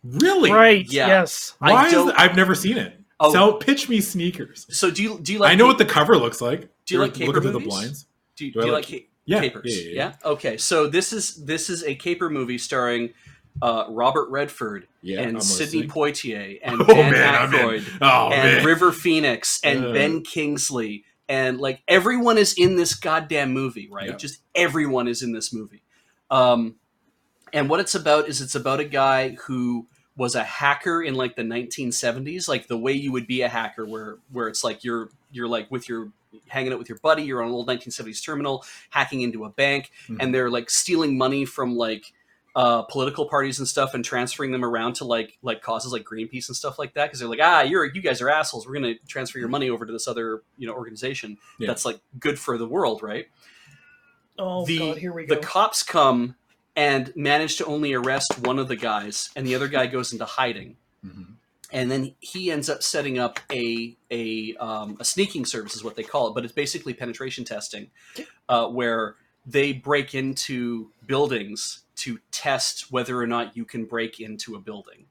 [0.03, 0.51] Really?
[0.51, 0.85] Right.
[0.89, 1.07] Yeah.
[1.07, 1.53] Yes.
[1.61, 2.99] I Why is don't- I've never seen it.
[3.27, 3.33] Oh.
[3.33, 4.65] So pitch me sneakers.
[4.69, 5.51] So do you do you like?
[5.51, 6.69] I know what the cover looks like.
[6.85, 7.67] Do you like Look caper into the movies?
[7.67, 8.05] blinds.
[8.35, 9.63] do you, do do you like- like ca- Yeah, capers?
[9.85, 10.29] yeah, yeah, yeah.
[10.31, 13.13] Okay, so this is this is a caper movie starring
[13.61, 15.89] uh, Robert Redford Yeah, and Sidney listening.
[15.89, 18.65] Poitier and Oh Dan man, Aykroyd Oh and man.
[18.65, 19.93] River Phoenix and Ugh.
[19.93, 24.09] Ben Kingsley and like everyone is in this goddamn movie, right?
[24.09, 24.15] Yeah.
[24.17, 25.81] Just everyone is in this movie.
[26.29, 26.75] Um,
[27.53, 31.36] and what it's about is it's about a guy who was a hacker in like
[31.36, 35.10] the 1970s, like the way you would be a hacker, where where it's like you're
[35.32, 36.12] you're like with your
[36.47, 39.91] hanging out with your buddy, you're on an old 1970s terminal, hacking into a bank,
[40.08, 40.17] Mhm.
[40.19, 42.13] and they're like stealing money from like
[42.58, 46.47] uh, political parties and stuff and transferring them around to like like causes like Greenpeace
[46.47, 48.93] and stuff like that because they're like ah you're you guys are assholes we're gonna
[49.10, 51.67] transfer your money over to this other you know organization Yeah.
[51.67, 53.28] that's like good for the world right
[54.39, 54.97] Oh the God.
[54.97, 55.36] Here we go.
[55.36, 56.36] the cops come
[56.75, 60.25] and manage to only arrest one of the guys and the other guy goes into
[60.25, 61.35] hiding Mhm.
[61.71, 65.95] and then he ends up setting up a a, um, a sneaking service is what
[65.95, 67.91] they call it but it's basically penetration testing
[68.49, 74.55] uh, where they break into buildings to test whether or not you can break into
[74.55, 75.05] a building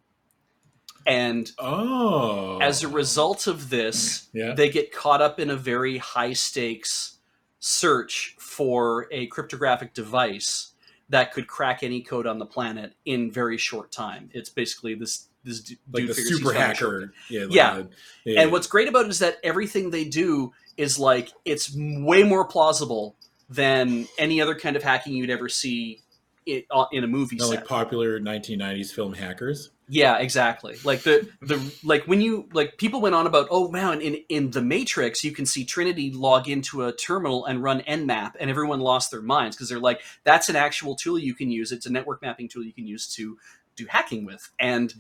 [1.07, 2.59] and Oh.
[2.61, 4.55] as a result of this Yeah.
[4.55, 7.19] they get caught up in a very high stakes
[7.61, 10.73] search for a cryptographic device
[11.15, 15.29] that could crack any code on the planet in very short time it's basically this
[15.45, 17.13] this d- like dude the super hacker.
[17.31, 17.43] Yeah.
[17.43, 17.75] like Yeah.
[17.75, 17.89] the-
[18.33, 18.41] yeah.
[18.43, 22.47] And what's great about it is that everything they do is like it's way more
[22.47, 23.15] plausible
[23.51, 26.01] than any other kind of hacking you'd ever see
[26.47, 27.57] it, uh, in a movie Not set.
[27.57, 29.71] like popular 1990s film hackers.
[29.89, 30.77] Yeah, exactly.
[30.83, 34.51] Like the the like when you like people went on about oh man in in
[34.51, 38.81] the Matrix you can see Trinity log into a terminal and run Nmap and everyone
[38.81, 41.71] lost their minds because they're like that's an actual tool you can use.
[41.71, 43.39] It's a network mapping tool you can use to
[43.77, 44.95] do hacking with and.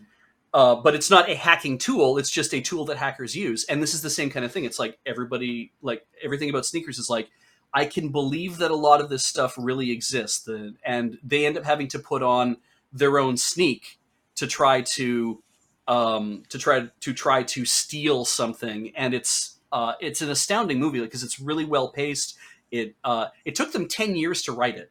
[0.52, 2.16] Uh, but it's not a hacking tool.
[2.16, 4.62] It's just a tool that hackers use, and this is the same kind of thing.
[4.64, 7.28] It's like everybody, like everything about sneakers is like,
[7.72, 11.58] I can believe that a lot of this stuff really exists, the, and they end
[11.58, 12.58] up having to put on
[12.92, 13.98] their own sneak
[14.36, 15.42] to try to,
[15.86, 21.00] um, to try to try to steal something, and it's uh, it's an astounding movie
[21.00, 22.36] because it's really well paced.
[22.70, 24.90] It uh, it took them ten years to write it,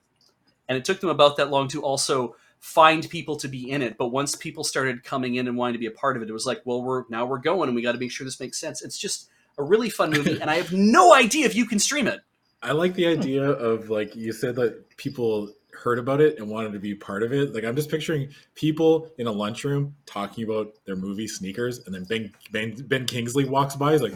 [0.68, 3.98] and it took them about that long to also find people to be in it.
[3.98, 6.34] But once people started coming in and wanting to be a part of it, it
[6.34, 8.58] was like, well, we're now we're going, and we got to make sure this makes
[8.58, 8.82] sense.
[8.82, 12.08] It's just a really fun movie, and I have no idea if you can stream
[12.08, 12.22] it.
[12.62, 16.74] I like the idea of like you said that people heard about it and wanted
[16.74, 17.54] to be part of it.
[17.54, 22.04] Like I'm just picturing people in a lunchroom talking about their movie sneakers, and then
[22.06, 23.94] Ben Ben, ben Kingsley walks by.
[23.94, 24.14] He's like,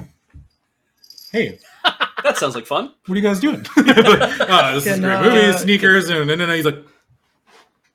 [1.32, 1.60] "Hey,
[2.24, 2.94] That sounds like fun.
[3.06, 3.66] what are you guys doing?
[3.78, 6.84] oh, this is Can, great uh, movie, sneakers, and then he's like,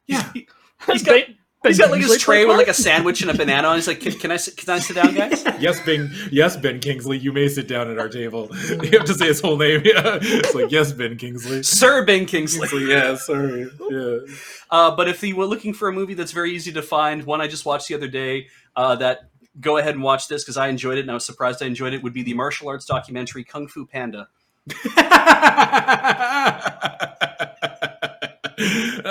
[0.07, 0.31] "Yeah,
[0.87, 1.25] He's got,
[1.64, 4.01] he's got like his tray with like a sandwich and a banana and He's like,
[4.01, 5.44] can, can I sit- can I sit down, guys?
[5.61, 8.51] yes, Ben, yes, Ben Kingsley, you may sit down at our table."
[8.83, 9.83] You have to say his whole name.
[9.85, 12.68] Yeah, it's like, "Yes, Ben Kingsley." Sir Ben Kingsley.
[12.68, 14.18] Kingsley, yeah, sorry, yeah.
[14.70, 17.40] Uh, but if you were looking for a movie that's very easy to find, one
[17.40, 20.68] I just watched the other day uh, that go ahead and watch this because I
[20.68, 23.44] enjoyed it and I was surprised I enjoyed it would be the martial arts documentary
[23.44, 24.29] Kung Fu Panda.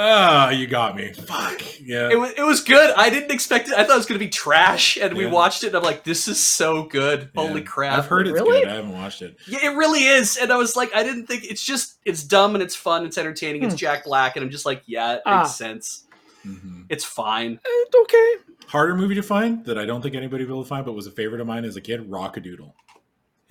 [0.04, 1.14] Ah, you got me.
[1.14, 1.62] Fuck.
[1.80, 2.10] Yeah.
[2.10, 2.92] It was, it was good.
[2.98, 3.76] I didn't expect it.
[3.76, 5.68] I thought it was going to be trash, and we watched it.
[5.68, 7.30] and I'm like, this is so good.
[7.36, 7.68] Holy Yeah.
[7.68, 7.98] crap!
[8.00, 8.62] I've heard it's Really?
[8.62, 8.70] good.
[8.70, 9.38] I haven't watched it.
[9.48, 10.38] Yeah, it really is.
[10.38, 13.06] And I was like, I didn't think it's just it's dumb and it's fun.
[13.06, 13.64] It's entertaining.
[13.64, 13.78] It's Hmm.
[13.78, 15.44] Jack Black, and I'm just like, yeah, it makes Ah.
[15.46, 16.06] sense.
[16.48, 16.86] Mhm.
[16.90, 17.60] It's fine.
[17.64, 18.34] It's okay.
[18.68, 21.42] Harder movie to find that I don't think anybody will find, but was a favorite
[21.42, 22.10] of mine as a kid.
[22.10, 22.74] Rockadoodle.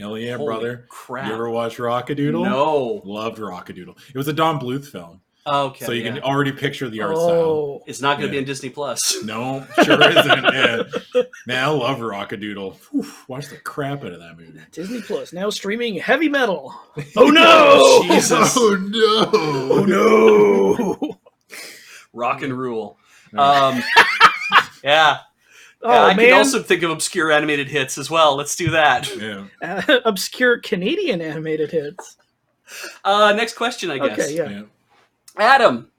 [0.00, 0.86] Hell yeah, Holy brother!
[0.88, 1.28] Crap.
[1.28, 2.42] You ever watch Rockadoodle?
[2.42, 3.02] No.
[3.04, 3.96] Loved Rockadoodle.
[4.08, 5.20] It was a Don Bluth film,
[5.52, 5.84] Okay.
[5.84, 6.12] so you yeah.
[6.14, 7.28] can already picture the art style.
[7.30, 8.38] Oh, It's not going to Yeah.
[8.38, 9.16] be in Disney Plus.
[9.24, 10.44] No, sure isn't.
[10.54, 11.22] Yeah.
[11.46, 12.76] Man, I love Rockadoodle.
[12.90, 14.58] Whew, watch the crap out of that movie.
[14.72, 16.74] Disney Plus now streaming heavy metal.
[17.16, 18.02] Oh no!
[18.14, 18.54] Jesus.
[18.56, 19.30] Oh no!
[19.32, 19.84] Oh
[20.98, 21.18] no!
[22.12, 22.98] Rock and rule.
[23.36, 23.82] Um,
[24.82, 25.18] yeah.
[25.82, 26.26] Oh Yeah, I man!
[26.26, 28.36] can also think of obscure animated hits as well.
[28.36, 29.08] Let's do that.
[29.16, 29.46] Yeah.
[29.62, 32.16] Uh, obscure Canadian animated hits.
[33.04, 34.18] Uh, next question, I guess.
[34.18, 34.62] Okay, yeah.
[35.38, 35.44] Yeah.
[35.44, 35.90] Adam,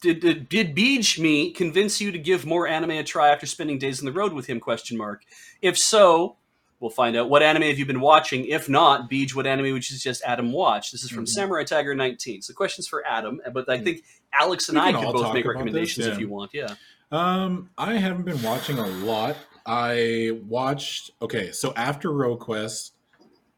[0.00, 3.78] did, did did Beej me convince you to give more anime a try after spending
[3.78, 4.60] days on the road with him?
[4.60, 5.22] Question mark.
[5.60, 6.36] If so,
[6.78, 7.28] we'll find out.
[7.28, 8.46] What anime have you been watching?
[8.46, 10.90] If not, Beej, what anime would you suggest Adam watch?
[10.92, 11.28] This is from Mhm.
[11.28, 12.40] Samurai Tiger 19.
[12.40, 13.84] So questions for Adam, but I Mhm.
[13.84, 16.52] think Alex and We I can could both make recommendations this, if you want.
[16.54, 16.74] Yeah.
[17.12, 19.36] Um, I haven't been watching a lot.
[19.66, 22.94] I watched okay, so after Road Quest,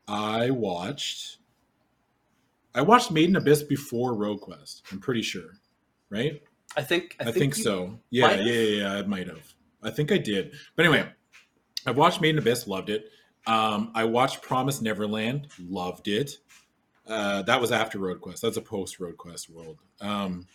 [0.09, 1.39] I watched
[2.75, 5.51] I watched Made in Abyss before Road Quest, I'm pretty sure.
[6.11, 6.43] Right?
[6.77, 7.99] I think I, think, you- so.
[8.11, 9.55] Yeah, yeah, yeah, yeah, I might have.
[9.83, 10.53] I think I did.
[10.77, 11.09] But anyway,
[11.87, 13.11] I watched Made in Abyss, loved it.
[13.47, 16.39] Um, I watched Promise Neverland, loved it.
[17.07, 18.43] Uh, that was after Road Quest.
[18.43, 19.79] That's a post Road Quest world.
[20.01, 20.47] Um,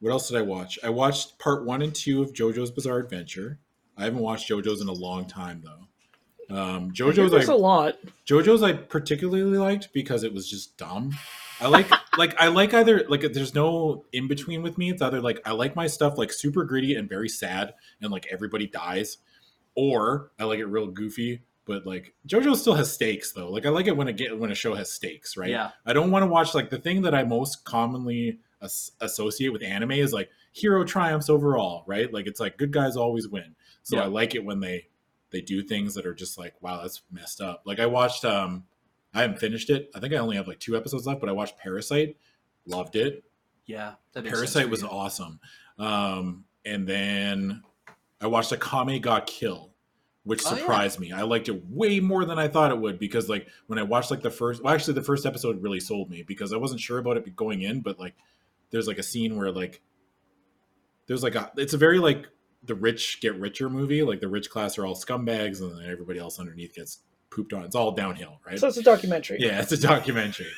[0.00, 0.78] what else did I watch?
[0.84, 3.58] I watched part one and two of JoJo's Bizarre Adventure.
[3.96, 6.56] I haven't watched JoJo's in a long time though.
[6.56, 7.96] Um, JoJo's there's I, a lot.
[8.26, 11.12] JoJo's I particularly liked because it was just dumb.
[11.60, 14.90] I like like I like either like there's no in between with me.
[14.90, 18.26] It's either like I like my stuff like super gritty and very sad and like
[18.30, 19.18] everybody dies,
[19.74, 21.42] or I like it real goofy.
[21.64, 23.50] But like JoJo still has stakes though.
[23.50, 25.50] Like I like it when a get when a show has stakes, right?
[25.50, 25.70] Yeah.
[25.84, 29.62] I don't want to watch like the thing that I most commonly as- associate with
[29.64, 32.12] anime is like hero triumphs overall, right?
[32.12, 33.56] Like it's like good guys always win.
[33.82, 34.04] So Yeah.
[34.04, 34.86] I like it when they
[35.30, 37.62] they do things that are just like wow that's messed up.
[37.64, 38.64] Like I watched um
[39.16, 39.90] I haven't finished it.
[39.94, 42.16] I think I only have like two episodes left, but I watched Parasyte,
[42.66, 43.24] loved it.
[43.64, 43.94] Yeah.
[44.12, 45.40] That Parasyte was awesome.
[45.78, 47.62] Um and then
[48.20, 49.72] I watched Akame ga Kill,
[50.24, 50.58] which Oh, yeah.
[50.58, 51.12] surprised me.
[51.12, 54.10] I liked it way more than I thought it would because like when I watched
[54.10, 56.98] like the first well actually the first episode really sold me because I wasn't sure
[56.98, 58.14] about it going in, but like
[58.70, 59.80] there's like a scene where like
[61.06, 62.26] there's like a it's a very like
[62.64, 64.02] the rich get richer movie.
[64.02, 66.98] Like the rich class are all scumbags and then everybody else underneath gets
[67.36, 67.64] pooped on.
[67.64, 68.58] It's all downhill, right?
[68.58, 69.36] So it's a documentary.
[69.40, 70.50] yeah, it's a documentary.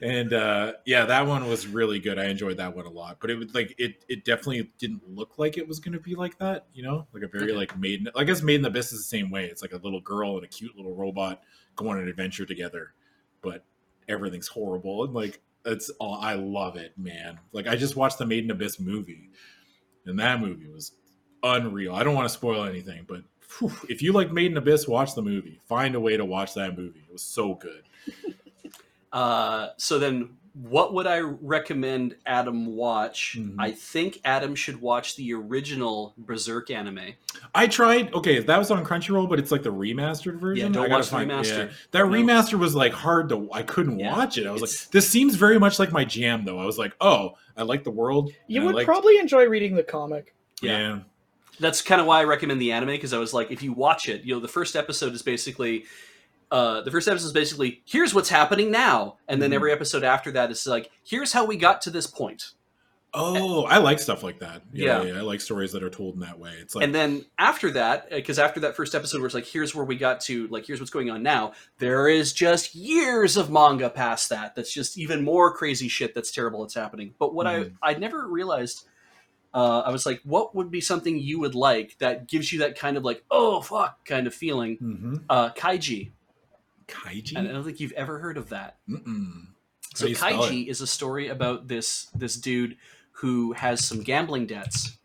[0.00, 2.18] and uh yeah, that one was really good.
[2.18, 3.18] I enjoyed that one a lot.
[3.20, 6.38] But it was like it it definitely didn't look like it was gonna be like
[6.38, 7.06] that, you know?
[7.12, 9.46] Like a very like maiden I guess Made in Abyss is the same way.
[9.46, 11.42] It's like a little girl and a cute little robot
[11.76, 12.94] go on an adventure together,
[13.42, 13.64] but
[14.08, 17.40] everything's horrible and like it's all I love it, man.
[17.52, 19.30] Like I just watched the Made in Abyss movie,
[20.06, 20.92] and that movie was
[21.42, 21.94] unreal.
[21.94, 23.22] I don't want to spoil anything, but
[23.58, 25.60] whew, if you like Made in Abyss, watch the movie.
[25.68, 27.00] Find a way to watch that movie.
[27.06, 27.82] It was so good.
[29.12, 33.36] Uh, so then, what would I recommend Adam watch?
[33.38, 33.54] Mhm.
[33.60, 37.14] I think Adam should watch the original Berserk anime.
[37.54, 38.12] I tried.
[38.12, 40.72] Okay, that was on Crunchyroll, but it's like the remastered version.
[40.72, 41.72] Yeah, don't I watch the remaster.
[41.92, 42.06] That No.
[42.06, 43.48] remaster was like hard to.
[43.52, 44.48] I couldn't Yeah, watch it.
[44.48, 46.58] I was it's- like, this seems very much like my jam, though.
[46.58, 48.32] I was like, oh, I like the world.
[48.48, 50.34] You would liked- probably enjoy reading the comic.
[50.60, 50.78] Yeah.
[50.78, 50.98] yeah.
[51.60, 54.08] That's kind of why I recommend the anime because I was like, if you watch
[54.08, 55.84] it, you know, the first episode is basically.
[56.50, 59.54] Uh, the first episode is basically here's what's happening now, and then Mhm.
[59.54, 62.52] every episode after that is like here's how we got to this point.
[63.16, 64.62] Oh, I like stuff like that.
[64.72, 65.12] Yeah, Yeah.
[65.12, 66.52] yeah, I like stories that are told in that way.
[66.60, 69.72] It's like and then after that, because after that first episode, where it's like, here's
[69.74, 71.52] where we got to, like, here's what's going on now.
[71.78, 74.54] There is just years of manga past that.
[74.56, 76.12] That's just even more crazy shit.
[76.14, 76.62] That's terrible.
[76.62, 77.14] That's happening.
[77.18, 77.72] But what Mhm.
[77.82, 78.84] I I never realized.
[79.54, 82.76] Uh, I was like, what would be something you would like that gives you that
[82.76, 84.76] kind of like, oh fuck, kind of feeling?
[84.78, 85.22] Mhm.
[85.30, 86.10] Uh, kaiji.
[86.88, 87.36] Kaiji.
[87.36, 88.78] And I don't think you've ever heard of that.
[88.88, 89.46] Mm-mm.
[89.94, 92.76] So do you spell Kaiji is a story about this this dude
[93.12, 94.98] who has some gambling debts,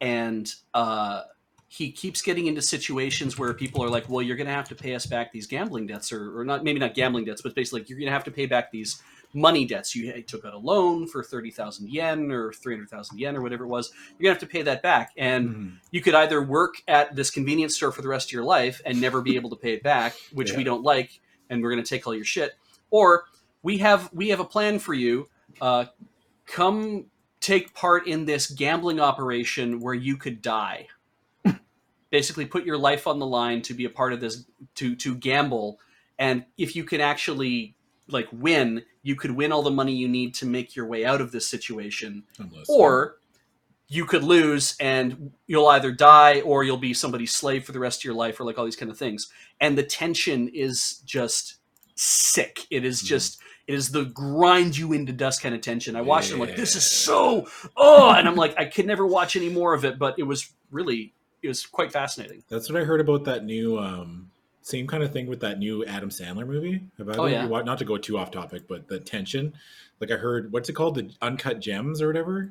[0.00, 1.22] and uh,
[1.66, 4.76] he keeps getting into situations where people are like, "Well, you're going to have to
[4.76, 7.80] pay us back these gambling debts, or, or not maybe not gambling debts, but basically
[7.80, 9.94] like, you're going to have to pay back these money debts.
[9.94, 13.42] You took out a loan for thirty thousand yen or three hundred thousand yen or
[13.42, 13.92] whatever it was.
[14.18, 15.72] You're going to have to pay that back, and Mhm.
[15.90, 19.00] you could either work at this convenience store for the rest of your life and
[19.00, 21.88] never be able to pay it back, which we don't like, and we're going to
[21.88, 22.52] take all your shit,
[22.90, 23.24] or
[23.62, 25.28] we have we have a plan for you.
[25.60, 25.86] Uh,
[26.46, 27.06] come
[27.40, 30.88] take part in this gambling operation where you could die.
[32.10, 34.44] Basically, put your life on the line to be a part of this
[34.76, 35.78] to to gamble,
[36.18, 37.76] and if you can actually
[38.12, 41.20] like win, you could win all the money you need to make your way out
[41.20, 42.24] of this situation.
[42.38, 43.16] I'm or
[43.88, 48.00] you could lose and you'll either die or you'll be somebody's slave for the rest
[48.00, 49.28] of your life or like all these kind of things.
[49.60, 51.56] And the tension is just
[51.96, 52.66] sick.
[52.70, 53.06] It is Mhm.
[53.06, 55.94] just it is the grind you into dust kind of tension.
[55.96, 57.46] I watched it I'm like this is so
[57.76, 60.50] oh and i'm like i could never watch any more of it but it was
[60.72, 62.42] really it was quite fascinating.
[62.48, 64.30] That's what I heard about that new um
[64.70, 66.80] same kind of thing with that new Adam Sandler movie.
[66.98, 67.46] About Oh, yeah.
[67.46, 69.52] Not to go too off topic, but the tension.
[70.00, 70.94] Like I heard what's it called?
[70.94, 72.50] The Uncut Gems or whatever?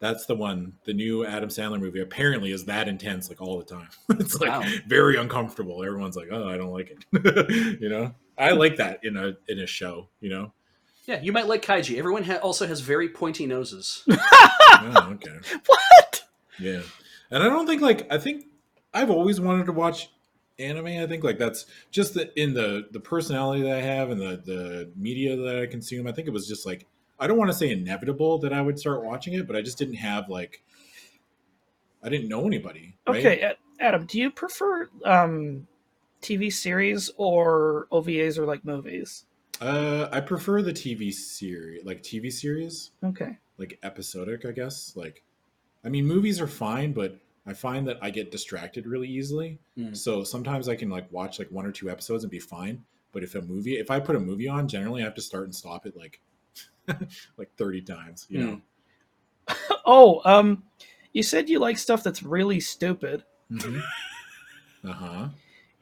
[0.00, 0.74] That's the one.
[0.84, 3.88] The new Adam Sandler movie apparently is that intense like all the time.
[4.10, 4.62] it's like Wow.
[4.86, 5.82] very uncomfortable.
[5.84, 8.14] Everyone's like, "Oh, I don't like it." you know?
[8.38, 10.52] I like that in a in a show, you know?
[11.06, 15.38] yeah you might like kaiji everyone ha- also has very pointy noses Oh, okay.
[15.66, 16.22] What?
[16.60, 16.82] Yeah.
[17.30, 18.44] And I don't think like I think
[18.92, 20.10] I've always wanted to watch
[20.58, 20.86] anime.
[20.86, 24.42] I think like that's just the in the the personality that I have and the
[24.44, 26.06] the media that I consume.
[26.06, 26.86] I think it was just like
[27.18, 29.78] I don't want to say inevitable that I would start watching it, but I just
[29.78, 30.62] didn't have like
[32.02, 32.96] I didn't know anybody.
[33.06, 33.16] Right?
[33.18, 35.66] Okay, Adam, do you prefer um,
[36.22, 39.24] TV series or OVAs or like movies?
[39.60, 43.36] Uh I prefer the TV series, like TV series, Okay.
[43.56, 44.92] like episodic, I guess.
[44.96, 45.22] Like
[45.84, 49.58] I mean movies are fine, but I find that I get distracted really easily.
[49.78, 49.96] Mm.
[49.96, 52.84] So sometimes I can like watch like one or two episodes and be fine.
[53.12, 55.44] But if a movie, if I put a movie on, generally I have to start
[55.44, 56.20] and stop it like
[57.38, 58.60] like 30 times, you know.
[59.90, 60.64] Oh, um,
[61.14, 63.24] you said you like stuff that's really stupid.
[63.50, 63.80] Mhm.
[64.84, 65.28] Uh-huh.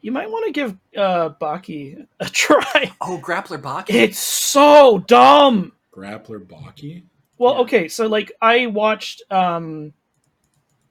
[0.01, 2.91] You might want to give uh, Baki a try.
[3.03, 5.73] oh grappler baki It's so dumb.
[5.95, 7.05] Grappler Baki.
[7.39, 7.61] Well, Yeah.
[7.61, 9.93] okay, so like I watched um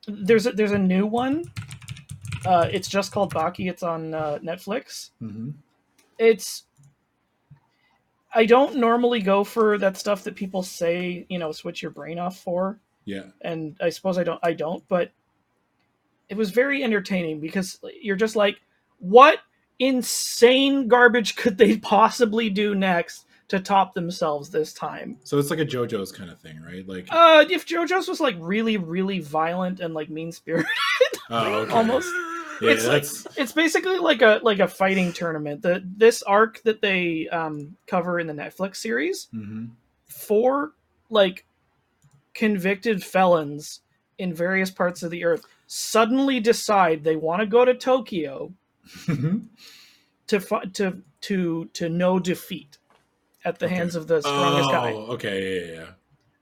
[0.08, 1.44] there's a there's a new one.
[2.46, 3.70] Uh it's just called Baki.
[3.70, 5.12] It's on uh, Netflix.
[5.22, 5.52] Mm-hmm.
[6.20, 6.64] It's
[8.34, 12.20] I don't normally go for that stuff that people say, you know, switch your brain
[12.20, 13.28] off for, Yeah.
[13.42, 15.12] and I suppose I don't I don't, but
[16.28, 18.60] it was very entertaining because you're just like
[19.00, 19.40] what
[19.80, 25.18] insane garbage could they possibly do next to top themselves this time?
[25.24, 26.88] So it's like a JoJo's kind of thing, right?
[26.88, 30.68] Like Uh, if JoJo's was like really, really violent and like mean spirited,
[31.30, 31.72] oh, okay.
[31.74, 32.08] almost,
[32.62, 35.62] Yeah, it's like- it's basically like a like a fighting tournament.
[35.62, 39.72] The this arc that they um, cover in the Netflix series, Mhm.
[40.08, 40.74] four
[41.10, 41.46] like
[42.34, 43.82] convicted felons
[44.18, 48.54] in various parts of the earth suddenly decide they want to go to Tokyo
[50.28, 52.78] to fi- to to to no defeat
[53.46, 53.76] at the Okay.
[53.76, 54.92] hands of the strongest oh, guy.
[55.14, 55.90] okay, yeah, yeah, yeah.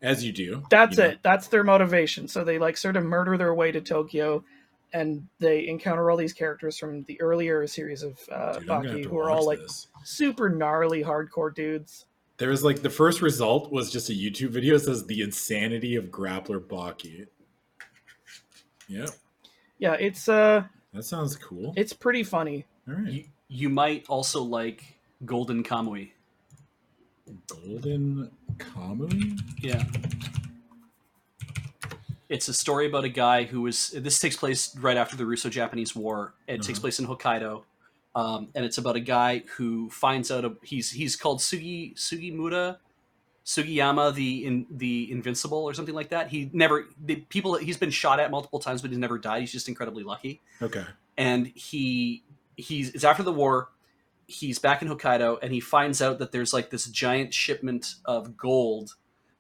[0.02, 0.64] As you do.
[0.70, 1.10] That's you know.
[1.12, 1.20] it.
[1.24, 2.28] That's their motivation.
[2.28, 4.44] So they like sort of murder their way to Tokyo,
[4.92, 8.90] and they encounter all these characters from the earlier series of uh, Dude, I'm gonna
[8.90, 9.88] have Baki, who are all like this.
[10.04, 12.06] super gnarly, hardcore dudes.
[12.38, 15.96] There was like the first result was just a YouTube video that says the insanity
[15.96, 17.28] of grappler Baki.
[18.90, 19.06] Yeah,
[19.78, 20.64] Yeah, it's uh,
[20.94, 21.74] that sounds cool.
[21.78, 22.66] it's pretty funny.
[22.88, 23.08] All right.
[23.12, 24.84] you, you might also like
[25.26, 26.12] golden kamui
[27.48, 29.40] Golden Kamui?
[29.60, 29.84] Yeah.
[32.30, 33.92] It's a story about a guy who was.
[33.92, 36.34] This takes place right after the Russo-Japanese War.
[36.48, 36.82] It takes Uh-huh.
[36.82, 37.64] place in Hokkaido,
[38.16, 42.78] um, and it's about a guy who finds out a, he's he's called Sugi Sugimura,
[43.46, 46.30] Sugiyama the in the Invincible or something like that.
[46.30, 49.42] He never the people he's been shot at multiple times, but he's never died.
[49.42, 50.86] He's just incredibly lucky Okay.
[51.18, 52.24] and he
[52.58, 53.70] he's it's after the war
[54.34, 58.36] he's back in hokkaido and he finds out that there's like this giant shipment of
[58.36, 58.96] gold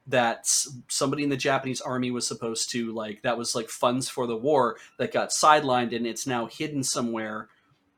[0.07, 0.45] that
[0.89, 4.35] somebody in the Japanese army was supposed to like that was like funds for the
[4.35, 7.47] war that got sidelined and it's now hidden somewhere.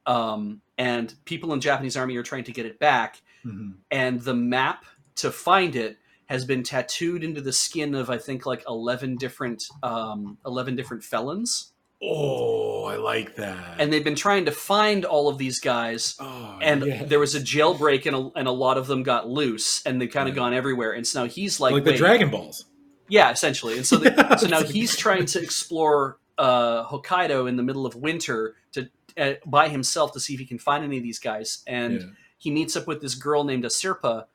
[0.05, 3.75] Um, and people in Japanese army are trying to get it back, Mhm.
[3.89, 4.85] and the map
[5.15, 9.63] to find it has been tattooed into the skin of I think like eleven different
[9.81, 11.71] um, eleven different felons,
[12.03, 13.79] Oh, I like that.
[13.79, 16.15] and they've been trying to find all of these guys.
[16.19, 17.03] oh, And yeah.
[17.05, 20.11] there was a jailbreak, and a, and a lot of them got loose, and they've
[20.11, 20.39] kind of Yeah.
[20.41, 20.91] gone everywhere.
[20.91, 22.65] And so now he's like, like, the Dragon Balls.
[23.07, 23.77] yeah, essentially.
[23.77, 27.63] And so, the, Yeah, so now like- he's trying to explore uh, Hokkaido in the
[27.63, 31.03] middle of winter to uh, by himself to see if he can find any of
[31.03, 31.63] these guys.
[31.65, 32.07] And Yeah.
[32.37, 34.25] he meets up with this girl named Asirpa,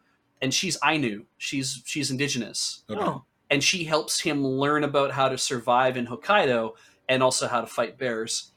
[0.40, 1.26] and she's Ainu.
[1.36, 2.98] She's she's indigenous, Okay.
[3.00, 6.72] Oh, and she helps him learn about how to survive in Hokkaido
[7.10, 8.52] and also how to fight bears.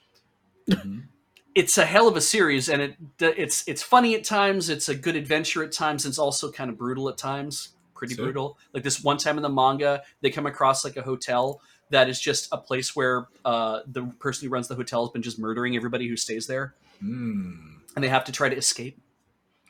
[0.69, 1.07] Mhm.
[1.55, 4.69] It's a hell of a series, and it it's it's funny at times.
[4.69, 6.05] It's a good adventure at times.
[6.05, 8.23] It's also kind of brutal at times, pretty Sick.
[8.23, 8.57] brutal.
[8.73, 12.19] Like this one time in the manga, they come across like a hotel that is
[12.19, 15.75] just a place where uh, the person who runs the hotel has been just murdering
[15.75, 16.73] everybody who stays there,
[17.03, 17.79] Mm.
[17.95, 18.97] and they have to try to escape.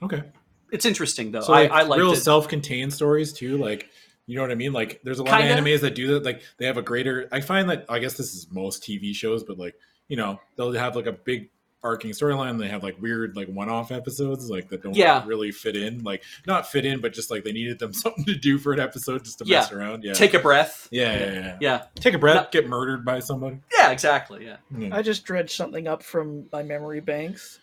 [0.01, 0.23] Okay.
[0.71, 1.41] It's interesting though.
[1.41, 2.17] So like, I, I liked real it.
[2.17, 3.89] self-contained stories too, like
[4.25, 4.73] you know what I mean.
[4.73, 5.57] Like there's a lot Kinda.
[5.57, 6.23] of animes that do that.
[6.23, 7.27] Like they have a greater.
[7.31, 9.75] I find that I guess this is most TV shows, but like
[10.07, 11.49] you know they'll have like a big
[11.83, 12.57] arcing storyline.
[12.59, 15.23] They have like weird like one-off episodes like that don't Yeah.
[15.25, 16.01] really fit in.
[16.03, 18.79] Like not fit in, but just like they needed them something to do for an
[18.79, 19.59] episode just to Yeah.
[19.59, 20.03] mess around.
[20.05, 20.13] Yeah.
[20.13, 20.87] Take a breath.
[20.91, 22.35] yeah, yeah, yeah, Yeah, Take a breath.
[22.45, 23.59] No- Get murdered by somebody.
[23.77, 24.45] yeah, exactly.
[24.45, 24.57] Yeah.
[24.77, 24.95] Yeah.
[24.95, 27.59] I just dredged something up from my memory banks.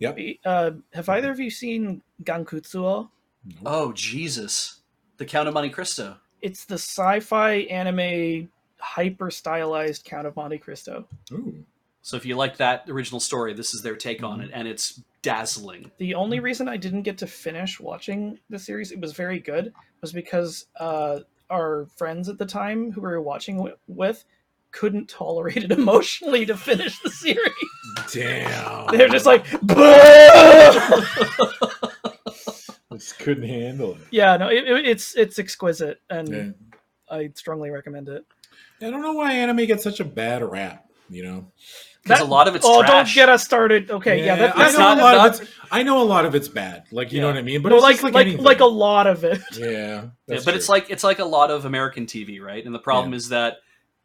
[0.00, 0.18] Yep.
[0.44, 3.08] Uh, have either of you seen Gankutsuo?
[3.64, 4.79] Oh Jesus,
[5.20, 6.16] the Count of Monte Cristo.
[6.40, 8.48] It's the sci-fi anime
[8.78, 11.06] hyper stylized Count of Monte Cristo.
[11.30, 11.62] Ooh.
[12.00, 14.44] So if you like that original story, this is their take on Mhm.
[14.44, 15.90] it, and it's dazzling.
[15.98, 19.74] The only reason I didn't get to finish watching the series, it was very good,
[20.00, 21.18] was because uh,
[21.50, 24.24] our friends at the time who we were watching wi- with
[24.72, 27.52] couldn't tolerate it emotionally to finish the series.
[28.14, 28.86] Damn.
[28.96, 29.74] They're just like, "Boo!"
[33.00, 34.00] just couldn't handle it.
[34.10, 36.50] yeah, no, it, it- it's it's exquisite, and Yeah.
[37.10, 38.24] I strongly recommend it.
[38.82, 40.86] I don't know why anime gets such a bad rap.
[41.08, 41.52] You know.
[42.04, 42.90] Because a lot of it's oh, trash.
[43.12, 43.90] don't get us started.
[43.90, 45.50] Okay, yeah, that, I that's know not, a lot not- of it's.
[45.72, 46.84] I know a lot of it's bad.
[46.92, 47.22] Like you Yeah.
[47.22, 47.60] know what I mean.
[47.62, 49.40] But no, it's like like like like a lot of it.
[49.56, 49.66] yeah.
[49.68, 52.64] Yeah, that's but it's like it's like a lot of American TV, right?
[52.64, 53.56] And the problem is that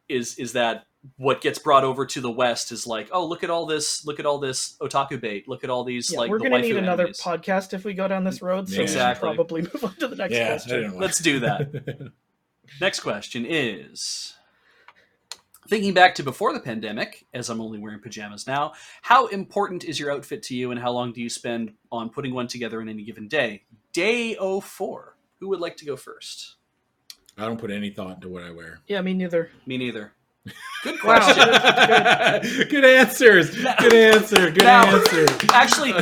[0.09, 0.85] is is that
[1.17, 4.19] what gets brought over to the West is like, oh, look at all this, look
[4.19, 6.61] at all this otaku bait, look at all these Yeah, like we're the gonna waifu
[6.63, 7.21] need another animes.
[7.21, 8.69] podcast if we go down this road.
[8.69, 9.29] So Exactly.
[9.29, 10.47] we should probably move on to the next yeah.
[10.47, 10.97] Question.
[10.99, 12.11] Let's do that.
[12.81, 14.33] Next question is
[15.67, 19.99] Thinking back to before the pandemic, as I'm only wearing pajamas now, how important is
[19.99, 22.89] your outfit to you and how long do you spend on putting one together in
[22.89, 23.63] any given day?
[23.91, 25.15] Day 04.
[25.39, 26.55] Who would like to go first?
[27.37, 28.79] I don't put any thought into what I wear.
[28.87, 29.49] Yeah, me neither.
[29.65, 30.13] Me neither.
[30.83, 31.19] Good Wow.
[31.19, 32.67] question.
[32.69, 33.49] Good answers.
[33.55, 34.51] Good answer.
[34.51, 35.25] Good Now- answer.
[35.51, 35.93] Actually,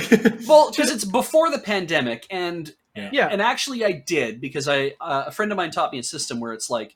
[0.47, 5.25] well, because it's before the pandemic, and Yeah, and actually I did because I uh,
[5.27, 6.95] a friend of mine taught me a system where it's like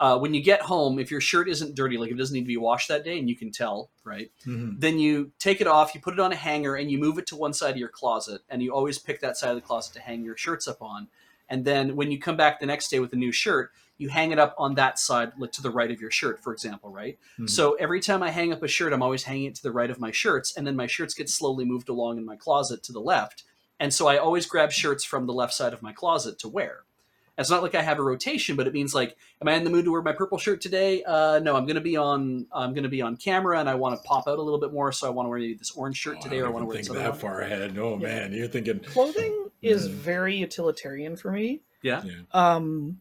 [0.00, 2.46] uh, when you get home, if your shirt isn't dirty, like it doesn't need to
[2.46, 4.30] be washed that day, and you can tell, right?
[4.46, 4.80] Mhm.
[4.80, 7.26] Then you take it off, you put it on a hanger, and you move it
[7.28, 9.92] to one side of your closet, and you always pick that side of the closet
[9.94, 11.08] to hang your shirts up on.
[11.50, 14.32] And then when you come back the next day with a new shirt, you hang
[14.32, 17.18] it up on that side, like to the right of your shirt, for example, right?
[17.38, 17.48] Mhm.
[17.50, 19.90] So every time I hang up a shirt, I'm always hanging it to the right
[19.90, 22.92] of my shirts, and then my shirts get slowly moved along in my closet to
[22.92, 23.44] the left.
[23.78, 26.80] And so I always grab shirts from the left side of my closet to wear.
[27.38, 29.70] It's not like I have a rotation, but it means like, am I in the
[29.70, 31.02] mood to wear my purple shirt today?
[31.04, 32.46] Uh, no, I'm gonna be on.
[32.52, 34.92] I'm gonna be on camera, and I want to pop out a little bit more,
[34.92, 36.66] so I want to wear this orange shirt Oh, today, I or I want to
[36.66, 37.18] wear even this think that one.
[37.18, 37.78] far ahead.
[37.78, 38.06] Oh Yeah.
[38.08, 38.80] man, you're thinking.
[38.80, 39.94] clothing is Yeah.
[39.94, 41.60] very utilitarian for me.
[41.82, 42.12] Yeah, Yeah.
[42.32, 43.00] Um,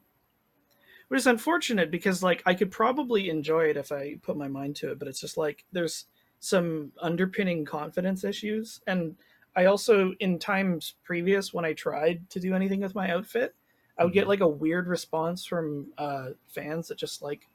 [1.09, 4.77] which is unfortunate because like I could probably enjoy it if I put my mind
[4.77, 6.05] to it, but it's just like there's
[6.39, 9.15] some underpinning confidence issues, and
[9.55, 13.53] I also in times previous when I tried to do anything with my outfit,
[13.97, 14.29] I would get Mhm.
[14.29, 17.47] like a weird response from uh, fans that just like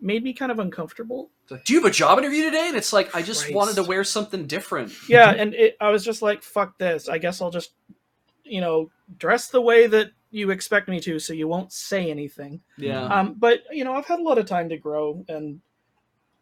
[0.00, 1.30] made me kind of uncomfortable.
[1.50, 2.68] Like, do you have a job interview today?
[2.68, 3.54] And it's like, I just Christ.
[3.54, 4.92] wanted to wear something different.
[5.08, 7.08] Yeah, and it, I was just like, "Fuck this!
[7.08, 7.72] I guess I'll just,
[8.48, 12.60] you know, dress the way that you expect me to, so you won't say anything."
[12.76, 15.60] Yeah, Um, but you know, I've had a lot of time to grow, and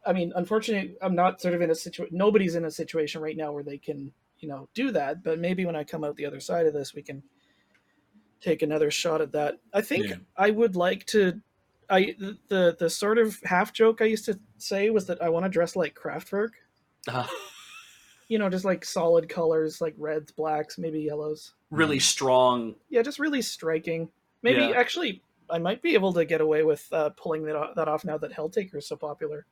[0.07, 2.16] I mean, unfortunately, I'm not sort of in a situation.
[2.16, 5.22] Nobody's in a situation right now where they can, you know, do that.
[5.22, 7.22] But maybe when I come out the other side of this, we can
[8.40, 9.59] take another shot at that.
[9.72, 10.16] I think Yeah.
[10.36, 11.40] I would like to.
[11.88, 12.16] I
[12.48, 15.48] the the sort of half joke I used to say was that I want to
[15.48, 16.50] dress like Kraftwerk.
[17.09, 17.26] Uh,
[18.29, 21.55] You know, just like solid colors, like reds, blacks, maybe yellows.
[21.70, 22.74] really strong.
[22.89, 24.09] Yeah, just really striking.
[24.43, 24.70] Maybe Yeah.
[24.77, 28.05] actually I might be able to get away with uh, pulling that off, that off
[28.05, 29.47] now that Helltaker is so popular.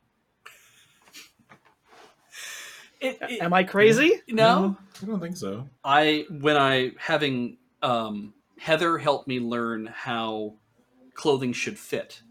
[3.00, 4.20] It, it- Am I crazy?
[4.28, 5.68] no, I don't think so.
[5.84, 10.54] I when I having um, Heather help me learn how
[11.14, 12.22] clothing should fit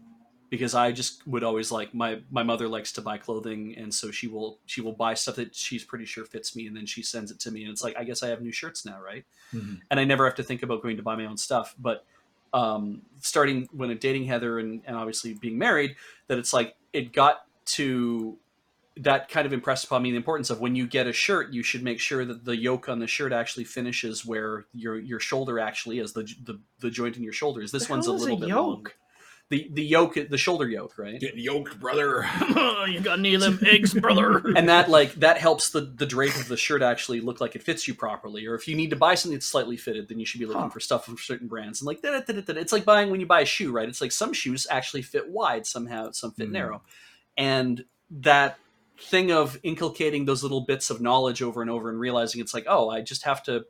[0.54, 4.12] because I just would always like my my mother likes to buy clothing and so
[4.12, 7.02] she will she will buy stuff that she's pretty sure fits me and then she
[7.02, 9.24] sends it to me and it's like I guess I have new shirts now right
[9.52, 9.80] Mhm.
[9.90, 12.04] and I never have to think about going to buy my own stuff but
[12.52, 15.96] um, starting when I'm dating Heather and, and obviously being married
[16.28, 17.46] that it's like it got
[17.78, 18.38] to
[18.98, 21.64] that kind of impressed upon me the importance of when you get a shirt, you
[21.64, 25.58] should make sure that the yoke on the shirt actually finishes where your your shoulder
[25.58, 27.72] actually is the the, the joint in your shoulders.
[27.72, 28.96] This The one's a little a bit yoke?
[29.54, 29.68] Long.
[29.68, 31.20] The the yoke, the shoulder yoke, right?
[31.20, 32.26] Getting yoked, brother.
[32.88, 34.38] you got any of them eggs, brother?
[34.56, 37.62] And that like that helps the the drape of the shirt actually look like it
[37.62, 38.46] fits you properly.
[38.46, 40.62] Or if you need to buy something that's slightly fitted, then you should be looking
[40.62, 40.68] Huh.
[40.70, 41.80] for stuff from certain brands.
[41.80, 42.60] And like da, da, da, da, da.
[42.60, 43.88] it's like buying when you buy a shoe, right?
[43.88, 46.52] It's like some shoes actually fit wide, somehow some fit Mhm.
[46.52, 46.82] narrow,
[47.36, 48.58] and that
[49.00, 52.64] thing of inculcating those little bits of knowledge over and over and realizing it's like,
[52.68, 53.64] oh, I just have to.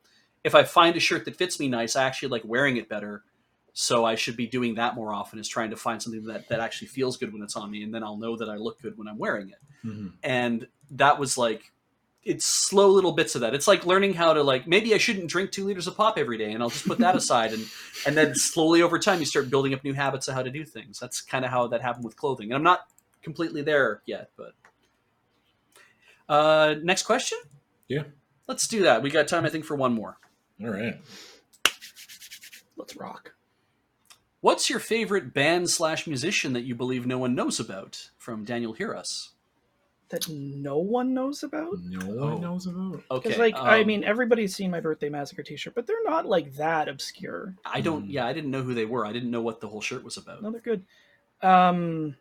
[0.44, 3.22] If I find a shirt that fits me nice, I actually like wearing it better.
[3.76, 5.38] So I should be doing that more often.
[5.38, 7.92] Is trying to find something that that actually feels good when it's on me, and
[7.92, 10.12] then I'll know that I look good when I'm wearing it Mhm.
[10.22, 11.72] and that was like
[12.22, 15.26] it's slow little bits of that it's like learning how to like maybe i shouldn't
[15.28, 17.66] drink two liters of pop every day and i'll just put that aside and
[18.06, 20.64] and then slowly over time you start building up new habits of how to do
[20.64, 22.86] things that's kind of how that happened with clothing and i'm not
[23.22, 24.54] completely there yet but
[26.30, 27.38] uh next question
[27.88, 28.04] Yeah.
[28.48, 30.16] let's do that we got time i think for one more
[30.62, 30.96] All right.
[32.76, 33.34] Let's rock.
[34.44, 38.72] What's your favorite band slash musician that you believe no one knows about from daniel
[38.74, 39.30] hear us
[40.10, 41.78] That no one knows about.
[41.80, 42.32] No Oh.
[42.32, 43.00] one knows about.
[43.10, 46.26] okay Because, like, I um, mean, everybody's seen my birthday massacre T-shirt, but they're not
[46.26, 47.54] like that obscure.
[47.64, 48.10] i don't Hmm.
[48.16, 50.16] yeah i didn't know who they were i didn't know what the whole shirt was
[50.18, 50.82] about No, they're good.
[51.42, 52.14] Um,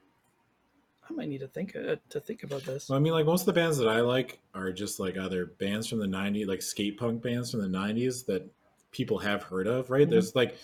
[1.10, 2.90] I might need to think uh, to think about this.
[2.90, 5.46] Well, I mean, like most of the bands that I like are just like either
[5.46, 8.44] bands from the '90s, like skate punk bands from the '90s that
[8.92, 10.08] people have heard of, right?
[10.08, 10.12] Mhm.
[10.12, 10.56] There's like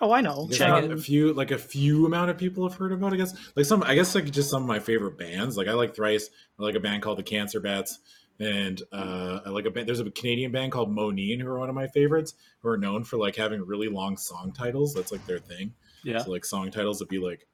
[0.00, 0.46] Oh, I know.
[0.46, 0.90] there's Check not it.
[0.92, 3.12] a few, like a few amount of people have heard about.
[3.12, 5.56] I guess, like some, I guess, like just some of my favorite bands.
[5.56, 6.28] Like I like Thrice.
[6.58, 7.98] I like a band called the Cancer Bats,
[8.38, 9.88] and uh, I like a band.
[9.88, 13.04] There's a Canadian band called Moneen who are one of my favorites, who are known
[13.04, 14.92] for like having really long song titles.
[14.92, 15.72] That's like their thing.
[16.04, 17.46] yeah So like song titles would be like,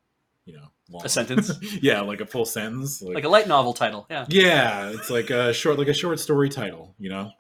[0.44, 1.04] you know, long.
[1.04, 3.00] a sentence yeah, like a full sentence.
[3.02, 6.48] like a light novel title yeah yeah it's like a short like a short story
[6.48, 7.30] title you know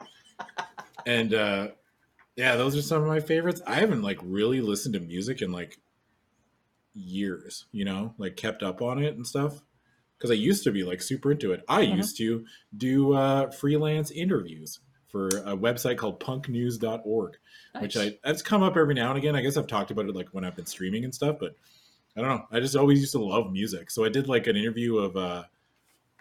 [1.06, 1.66] and uh
[2.36, 5.52] yeah those are some of my favorites i haven't like really listened to music in
[5.52, 5.78] like
[6.94, 9.62] years you know like kept up on it and stuff
[10.18, 11.96] because i used to be like super into it i Mhm.
[11.96, 12.44] used to
[12.76, 17.36] do uh freelance interviews for a website called punknews.org
[17.80, 19.34] which I that's come up every now and again.
[19.34, 21.54] I guess I've talked about it like when I've been streaming and stuff, but
[22.14, 22.44] I don't know.
[22.50, 23.90] I just always used to love music.
[23.90, 25.44] So I did like an interview of uh,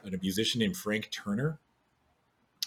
[0.05, 1.59] a musician named Frank Turner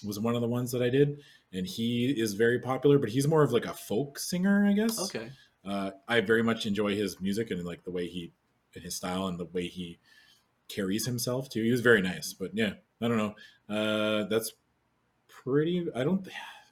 [0.05, 1.23] was one of the ones that I did,
[1.55, 5.01] and he is very popular, but he's more of like a folk singer, I guess.
[5.01, 5.31] okay
[5.65, 8.33] Uh, I very much enjoy his music and like the way he
[8.75, 9.99] and his style and the way he
[10.69, 11.63] carries himself too.
[11.63, 13.35] He was very nice, but yeah, I don't know.
[13.69, 14.53] Uh, that's
[15.29, 15.87] pretty.
[15.95, 16.27] I don't.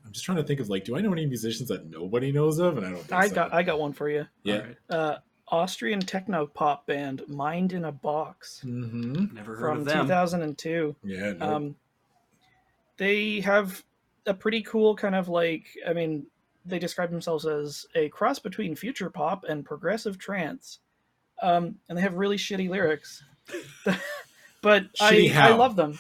[0.05, 2.59] I'm just trying to think of like, do I know any musicians that nobody knows
[2.59, 2.77] of?
[2.77, 3.01] And I don't.
[3.01, 3.35] Think I so.
[3.35, 4.27] got I got one for you.
[4.43, 4.55] Yeah.
[4.55, 4.77] All right.
[4.91, 5.19] Uh,
[5.49, 9.35] Austrian techno pop band Mind in a Box Mm-hmm.
[9.35, 10.07] Never heard from of them.
[10.07, 10.97] 2002.
[11.05, 11.33] Yeah.
[11.33, 11.55] No.
[11.55, 11.77] Um,
[12.97, 13.85] they have
[14.27, 16.27] a pretty cool kind of like I mean,
[16.65, 20.79] they describe themselves as a cross between future pop and progressive trance,
[21.43, 23.23] um, and they have really shitty lyrics.
[24.63, 25.57] but I Shitty I how?
[25.57, 25.99] love them.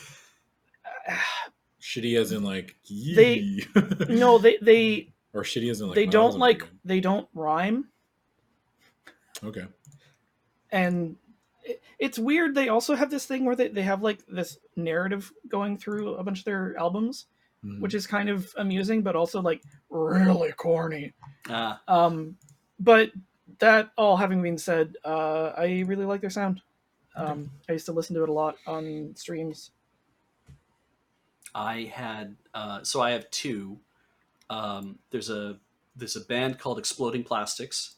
[1.81, 2.77] shitty as in like.
[2.89, 3.61] They-
[4.09, 5.97] No, they they or shitty as in like.
[5.97, 7.89] they don't like they don't rhyme.
[9.45, 9.65] Okay.
[10.71, 11.17] and
[11.99, 15.77] it's weird they also have this thing where they, they have like this narrative going
[15.79, 17.27] through a bunch of their albums
[17.65, 17.81] Mhm.
[17.81, 21.13] which is kind of amusing but also like really corny
[21.49, 22.37] Ah, um
[22.81, 23.13] but
[23.59, 26.61] that all having been said uh i really like their sound
[27.15, 29.71] um i used to listen to it a lot on streams
[31.55, 33.79] I had uh, so I have two.
[34.49, 35.59] Um, there's a
[35.95, 37.91] there's a band called Xploding Plastix.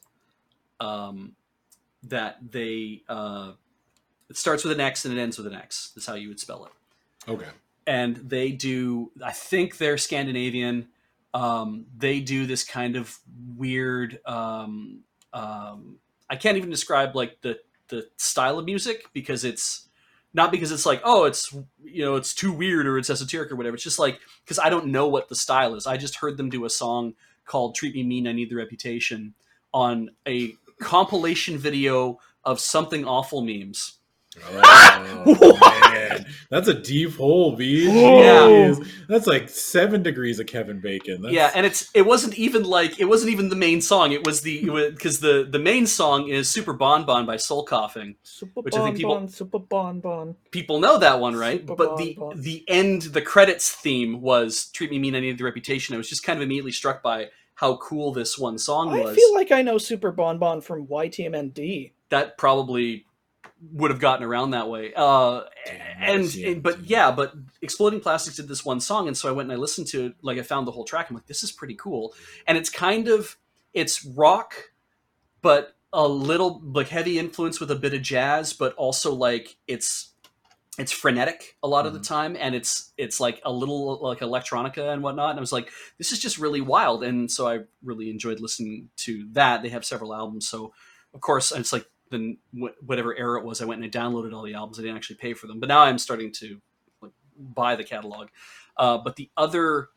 [0.81, 1.35] Um,
[2.03, 3.53] that they uh,
[4.29, 5.91] it starts with an X and it ends with an X.
[5.95, 7.31] That's how you would spell it.
[7.31, 7.47] Okay.
[7.87, 10.87] And they do i think they're scandinavian.
[11.33, 13.19] Um, they do this kind of
[13.57, 15.01] weird um,
[15.33, 15.97] um,
[16.29, 17.59] i can't even describe like the
[17.89, 19.87] the style of music because it's
[20.33, 23.55] not because it's like oh it's you know it's too weird or it's esoteric or
[23.55, 23.75] whatever.
[23.75, 25.87] It's just like because i don't know what the style is.
[25.87, 27.13] I just heard them do a song
[27.45, 29.33] called treat me mean i need the reputation
[29.73, 33.99] on a compilation video of something awful memes.
[34.43, 35.57] Oh,
[35.91, 36.25] man.
[36.49, 37.87] That's a deep hole, B.
[37.87, 37.93] Whoa.
[38.75, 38.87] Jeez.
[39.07, 41.21] That's like seven degrees of Kevin Bacon.
[41.21, 44.11] That's, Yeah, and it's it wasn't even like it wasn't even the main song.
[44.11, 48.15] It was the because the the main song is Super Bon Bon by Soul Coughing.
[48.23, 50.35] Super Which I think bon people- bon, super bon bon.
[50.51, 51.61] People know that one, right?
[51.61, 52.41] Super but Bon the Bon.
[52.41, 56.09] the end the credits theme was "Treat Me Mean I Need the Reputation." I was
[56.09, 59.11] just kind of immediately struck by how cool this one song I was.
[59.11, 61.93] I feel like I know Super Bon Bon from YTMND.
[62.09, 63.04] that probably
[63.71, 64.93] would have gotten around that way.
[64.95, 69.29] Uh, Damn, and it, but yeah, but Xploding Plastix did this one song, and so
[69.29, 70.15] I went and I listened to it.
[70.21, 71.09] Like I found the whole track.
[71.09, 72.13] I'm like, this is pretty cool,
[72.47, 73.37] and it's kind of
[73.73, 74.55] it's rock,
[75.41, 80.13] but a little like heavy influence with a bit of jazz, but also like it's
[80.77, 84.93] it's frenetic a lot of the time, and it's it's like a little like electronica
[84.93, 85.31] and whatnot.
[85.31, 88.89] And I was like, this is just really wild, and so I really enjoyed listening
[88.97, 89.63] to that.
[89.63, 90.73] They have several albums, so
[91.13, 94.33] of course it's like then wh- whatever era it was, I went and I downloaded
[94.33, 94.79] all the albums.
[94.79, 96.61] I didn't actually pay for them, but now I'm starting to
[97.01, 98.27] like buy the catalog.
[98.77, 99.89] Uh, but the other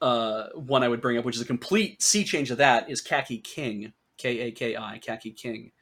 [0.00, 3.00] uh, one I would bring up, which is a complete sea change of that, is
[3.00, 5.72] Kaki King, K A K I, Kaki King,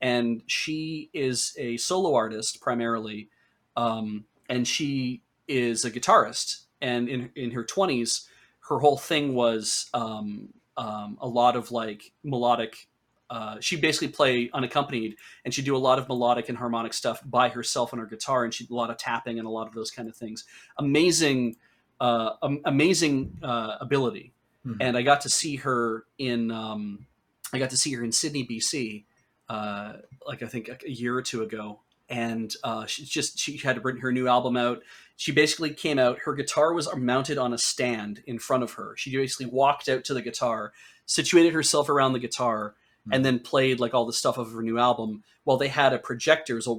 [0.00, 3.28] and she is a solo artist primarily,
[3.76, 6.64] um, and she is a guitarist.
[6.80, 8.28] And in in her twenties,
[8.68, 12.88] her whole thing was um, um, a lot of like melodic.
[13.30, 17.22] Uh, she basically play unaccompanied, and she'd do a lot of melodic and harmonic stuff
[17.24, 19.68] by herself on her guitar, and she would a lot of tapping and a lot
[19.68, 20.44] of those kind of things.
[20.78, 21.56] Amazing,
[22.00, 24.32] uh, am- amazing uh, ability.
[24.66, 24.76] Mhm.
[24.80, 27.06] And I got to see her in, um,
[27.52, 29.04] I got to see her in Sidney, BC,
[29.48, 33.56] uh, like I think a, a year or two ago, and uh, she just she
[33.58, 34.82] had to bring her new album out.
[35.16, 36.18] She basically came out.
[36.24, 38.94] Her guitar was mounted on a stand in front of her.
[38.96, 40.72] She basically walked out to the guitar,
[41.06, 42.74] situated herself around the guitar,
[43.10, 45.22] and then played like all the stuff of her new album.
[45.44, 46.76] While they had a projector, it was a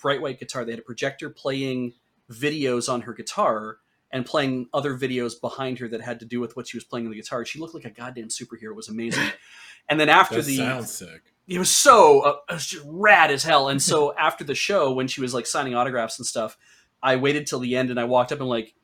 [0.00, 0.64] bright white guitar.
[0.64, 1.94] They had a projector playing
[2.30, 3.78] videos on her guitar
[4.10, 7.06] and playing other videos behind her that had to do with what she was playing
[7.06, 7.44] on the guitar.
[7.44, 8.70] She looked like a goddamn superhero.
[8.70, 9.28] It was amazing.
[9.88, 11.22] And then after That the sounds sick.
[11.48, 13.68] it was so uh, it was just rad as hell.
[13.68, 16.56] And so after the show, when she was like signing autographs and stuff,
[17.02, 18.74] I waited till the end and I walked up and like,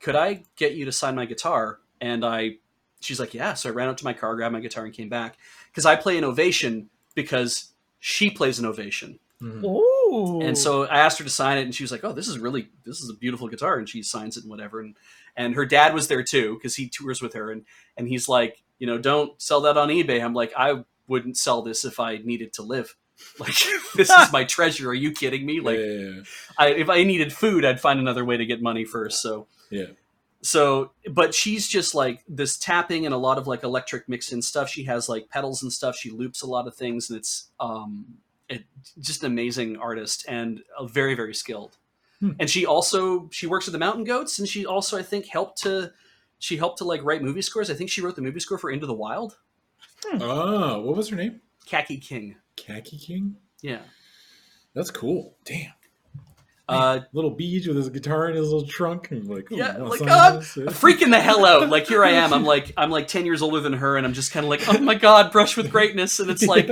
[0.00, 1.78] could I get you to sign my guitar?
[2.00, 2.56] And I,
[3.00, 3.54] she's like, yeah.
[3.54, 5.36] So I ran up to my car, grabbed my guitar, and came back
[5.70, 9.18] because I play an ovation because she plays an ovation.
[9.42, 9.64] Mhm.
[9.64, 10.40] Ooh.
[10.40, 12.38] And so I asked her to sign it, and she was like, "Oh, this is
[12.38, 14.80] really this is a beautiful guitar," and she signs it and whatever.
[14.80, 14.96] And
[15.36, 17.64] and her dad was there too because he tours with her, and
[17.96, 20.22] and he's like, you know, don't sell that on eBay.
[20.24, 22.96] I'm like, I wouldn't sell this if I needed to live.
[23.40, 23.54] Like
[23.96, 24.90] this is my treasure.
[24.90, 25.58] Are you kidding me?
[25.60, 26.22] Like yeah, yeah, yeah.
[26.56, 29.22] I, if I needed food, I'd find another way to get money first.
[29.22, 29.86] So Yeah.
[30.42, 34.40] So but she's just like this tapping and a lot of like electric mixed in
[34.40, 37.50] stuff she has like pedals and stuff she loops a lot of things and it's
[37.58, 38.18] um
[38.48, 38.64] it,
[39.00, 41.76] just an amazing artist and uh, very very skilled
[42.20, 42.32] Hmm.
[42.40, 45.62] and she also she works with the mountain goats and she also i think helped
[45.62, 45.92] to
[46.40, 48.70] she helped to like write movie scores i think she wrote the movie score for
[48.72, 49.36] into the wild
[50.12, 51.40] Oh, what was her name?
[51.66, 53.36] kaki king Kaki King.
[53.62, 53.80] yeah
[54.74, 55.36] That's cool.
[55.44, 55.72] Damn.
[56.68, 59.10] Uh Little Beej with his guitar in his little trunk.
[59.10, 60.40] And like, oh, Yeah, like, sign uh,
[60.70, 63.60] freaking the hell out like here i am i'm like i'm like 10 years older
[63.60, 66.30] than her and i'm just kind of like oh my god brush with greatness and
[66.30, 66.68] it's like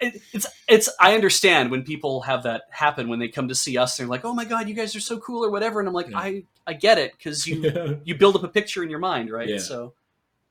[0.00, 3.76] it, it's it's I understand when people have that happen when they come to see
[3.76, 3.96] us.
[3.96, 6.08] They're like, "Oh my god, you guys are so cool" or whatever, and I'm like,
[6.08, 6.18] Yeah.
[6.18, 7.94] "I I get it because you yeah.
[8.04, 9.58] you build up a picture in your mind, right?" Yeah.
[9.58, 9.92] So,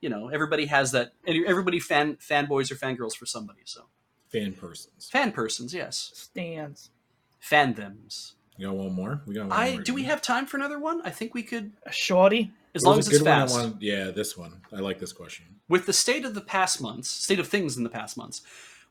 [0.00, 1.12] you know, everybody has that.
[1.26, 3.62] and Everybody fan fanboys or fangirls for somebody.
[3.64, 3.86] So,
[4.28, 5.08] fan persons.
[5.10, 6.90] fan persons, yes, stands.
[7.40, 8.36] fan thems.
[8.60, 9.22] You got one more?
[9.26, 9.82] We got one I more.
[9.82, 11.00] do we have time for another one?
[11.02, 12.52] I think we could, A shorty.
[12.74, 13.76] as long as it's good one I fast.
[13.80, 14.60] yeah, this one.
[14.70, 15.46] I like this question.
[15.70, 18.42] With the state of the past months, state of things in the past months,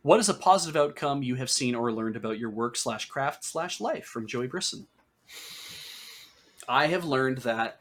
[0.02, 3.44] what is a positive outcome you have seen or learned about your work slash craft
[3.44, 4.88] slash life from Joey Brisson?
[6.68, 7.80] I have learned that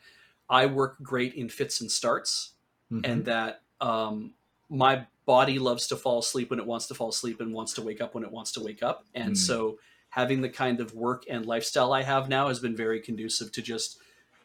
[0.51, 2.51] I work great in fits and starts,
[2.93, 3.01] Mhm.
[3.07, 4.34] and that um,
[4.68, 7.82] my body loves to fall asleep when it wants to fall asleep and wants to
[7.82, 9.07] wake up when it wants to wake up.
[9.14, 9.36] And Mm.
[9.39, 9.78] so,
[10.18, 13.62] having the kind of work and lifestyle I have now has been very conducive to
[13.62, 13.98] just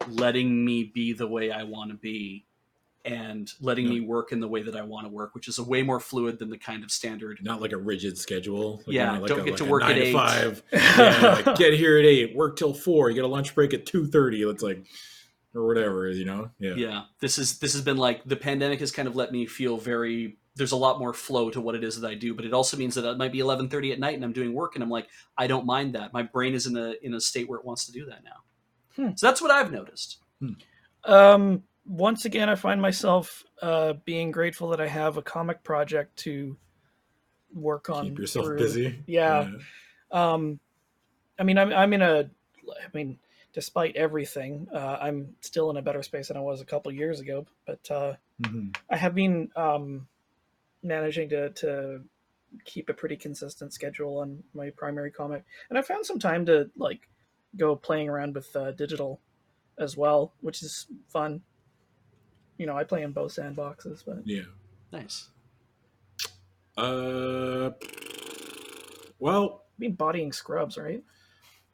[0.07, 2.45] letting me be the way I want to be
[3.03, 5.63] and letting me work in the way that I want to work, which is a
[5.63, 7.39] way more fluid than the kind of standard.
[7.41, 8.83] not like a rigid schedule.
[8.85, 10.13] Like, Yeah, you know, like don't a, get like to work at eight.
[10.13, 10.61] five.
[10.71, 13.09] Yeah, get here at eight, work till four.
[13.09, 14.43] You get a lunch break at two thirty.
[14.43, 14.85] It's like
[15.55, 16.51] or whatever, you know.
[16.59, 16.75] Yeah.
[16.75, 19.77] Yeah, this is this has been like the pandemic has kind of let me feel
[19.77, 20.37] very.
[20.55, 22.77] There's a lot more flow to what it is that I do, but it also
[22.77, 25.07] means that it might be 11:30 at night and I'm doing work, and I'm like,
[25.37, 26.13] I don't mind that.
[26.13, 28.43] My brain is in a in a state where it wants to do that now.
[28.95, 29.15] Hmm.
[29.15, 30.19] So that's what I've noticed.
[31.05, 36.15] Um, once again, I find myself uh, being grateful that I have a comic project
[36.17, 36.55] to
[37.53, 38.05] work on.
[38.05, 38.57] Keep yourself through.
[38.57, 39.03] busy.
[39.07, 39.49] Yeah.
[40.11, 40.59] Um,
[41.39, 42.29] I mean, I'm I'm in a.
[42.69, 43.17] I mean,
[43.53, 47.19] despite everything, uh, I'm still in a better space than I was a couple years
[47.19, 47.45] ago.
[47.65, 48.75] But uh, Mhm.
[48.89, 50.07] I have been um,
[50.83, 52.01] managing to to
[52.65, 56.69] keep a pretty consistent schedule on my primary comic, and I found some time to
[56.77, 57.07] like
[57.57, 59.19] go playing around with uh, digital
[59.79, 61.41] as well, which is fun.
[62.57, 64.43] You know, I play in both sandboxes, but Yeah.
[64.91, 65.29] Nice.
[66.77, 67.71] Uh.
[69.19, 71.03] Well, I mean, bodying scrubs, right?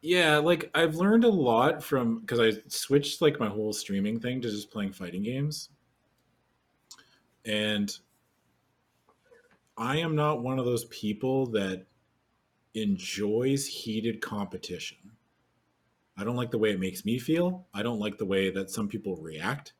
[0.02, 0.38] yeah.
[0.38, 4.48] Like I've learned a lot from because I switched like my whole streaming thing to
[4.48, 5.68] just playing fighting games,
[7.44, 7.94] and
[9.80, 11.86] I am not one of those people that
[12.74, 14.98] enjoys heated competition.
[16.16, 17.66] I don't like the way it makes me feel.
[17.72, 19.72] I don't like the way that some people react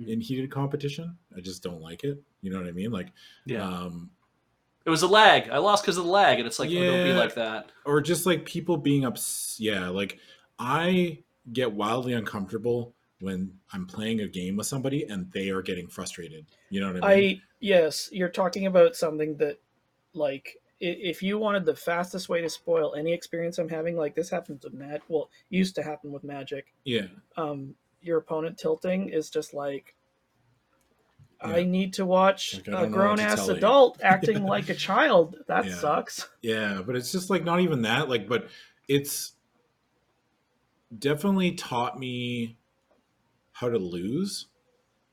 [0.00, 1.16] in heated competition.
[1.36, 2.20] I just don't like it.
[2.42, 2.90] You know what I mean?
[2.90, 3.12] Like,
[3.44, 3.66] Yeah.
[3.66, 4.10] um,
[4.84, 5.48] it was a lag.
[5.48, 7.70] I lost because of the lag, and it's like, oh, don't be like that.
[7.84, 9.56] or just like people being ups.
[9.58, 10.18] Yeah, like
[10.58, 11.22] I
[11.52, 16.46] get wildly uncomfortable when I'm playing a game with somebody and they are getting frustrated.
[16.70, 17.38] You know what I mean?
[17.38, 19.58] I yes, you're talking about something that
[20.14, 24.30] like if you wanted the fastest way to spoil any experience I'm having, like this
[24.30, 25.00] happens with Mag.
[25.08, 26.66] Well, used to happen with Magic.
[26.84, 27.06] yeah,
[27.36, 29.94] Um, your opponent tilting is just like.
[31.38, 34.70] I need to watch Like, a don't know what to grown ass adult acting like
[34.70, 35.36] a child.
[35.48, 35.74] That Yeah.
[35.74, 36.28] sucks.
[36.42, 38.08] yeah, but it's just like not even that.
[38.08, 38.48] Like, but
[38.88, 39.32] it's
[40.98, 42.56] definitely taught me
[43.52, 44.46] how to lose.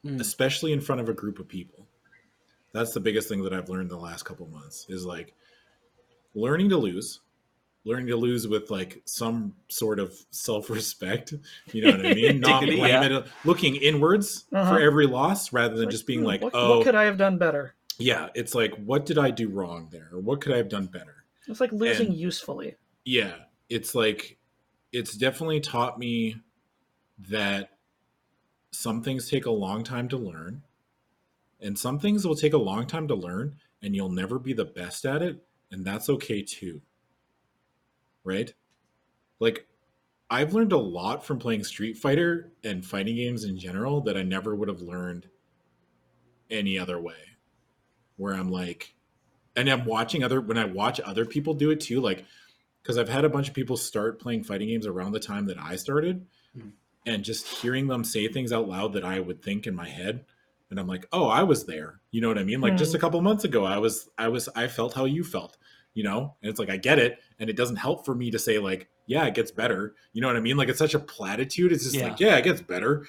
[0.06, 0.20] Mm.
[0.20, 1.83] especially in front of a group of people.
[2.74, 5.34] That's the biggest thing that I've learned the last couple months is like
[6.34, 7.22] learning to lose,
[7.86, 11.34] learning to lose with like some sort of self-respect.
[11.72, 12.40] You know what I mean?
[12.42, 13.04] Not yeah.
[13.04, 14.74] it, looking inwards Uh-huh.
[14.76, 17.04] for every loss rather than Like, just being hmm, like, what, oh, what could I
[17.04, 17.76] have done better?
[18.00, 18.30] yeah.
[18.34, 20.10] It's like, what did I do wrong there?
[20.12, 21.24] Or what could I have done better?
[21.48, 22.76] It's like losing And- usefully.
[23.06, 23.34] yeah
[23.70, 24.38] it's like
[24.92, 26.36] it's definitely taught me
[27.30, 27.70] that
[28.72, 30.62] some things take a long time to learn
[31.64, 34.66] and some things will take a long time to learn and you'll never be the
[34.66, 36.82] best at it and that's okay too.
[38.24, 38.54] Right?
[39.40, 39.68] Like
[40.30, 44.24] i've learned a lot from playing street fighter and fighting games in general that i
[44.24, 45.28] never would have learned
[46.50, 47.16] any other way.
[48.18, 48.94] Where i'm like
[49.56, 52.26] and i'm watching other when i watch other people do it too like
[52.82, 55.58] because I've had a bunch of people start playing fighting games around the time that
[55.58, 56.74] I started, Mhm.
[57.06, 60.26] and just hearing them say things out loud that I would think in my head,
[60.74, 62.00] and I'm like, oh, I was there.
[62.10, 62.60] You know what I mean?
[62.60, 63.02] Like just a hmm.
[63.02, 65.56] couple months ago, I was, I was, I felt how you felt.
[65.94, 68.40] You know, and it's like I get it, and it doesn't help for me to
[68.40, 69.94] say like, yeah, it gets better.
[70.14, 70.58] You know what I mean?
[70.58, 71.72] Like it's such a platitude.
[71.72, 72.08] It's just Yeah.
[72.08, 73.06] like, yeah, it gets better.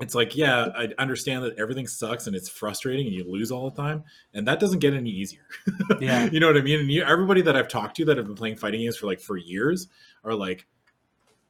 [0.00, 3.70] It's like, yeah, I understand that everything sucks and it's frustrating and you lose all
[3.70, 4.04] the time,
[4.34, 5.46] and that doesn't get any easier.
[5.98, 6.24] Yeah.
[6.32, 6.80] you know what I mean?
[6.80, 9.20] And you, everybody that I've talked to that have been playing fighting games for like
[9.20, 9.88] for years
[10.24, 10.66] are like,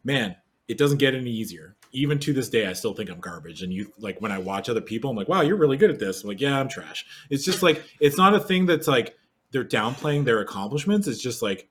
[0.04, 0.36] man,
[0.68, 1.74] it doesn't get any easier.
[1.92, 3.62] Even to this day, I still think I'm garbage.
[3.62, 5.98] And you like when I watch other people, I'm like, wow, you're really good at
[5.98, 6.22] this.
[6.22, 7.04] I'm like, yeah, I'm trash.
[7.30, 9.16] It's just like it's not a thing that's like
[9.50, 11.08] they're downplaying their accomplishments.
[11.08, 11.68] It's just like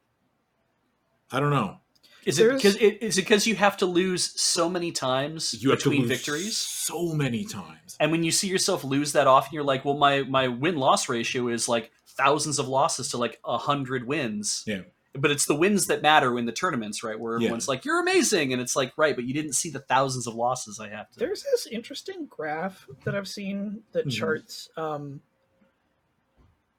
[1.31, 1.77] I don't know.
[2.25, 5.69] Is it because it, is it because you have to lose so many times You
[5.69, 6.57] have to between lose victories?
[6.57, 7.95] so many times.
[7.99, 11.07] And when you see yourself lose that often, you're like, well, my my win loss
[11.07, 14.63] ratio is like thousands of losses to like a hundred wins.
[14.67, 14.81] Yeah.
[15.19, 17.19] But it's the wins that matter in the tournaments, right?
[17.19, 17.45] Where Yeah.
[17.45, 20.35] everyone's like, "You're amazing," and it's like, right, but you didn't see the thousands of
[20.35, 21.19] losses I have to.
[21.19, 24.11] There's this interesting graph that I've seen that Mhm.
[24.11, 25.21] charts um,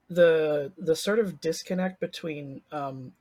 [0.08, 3.12] the the sort of disconnect between um,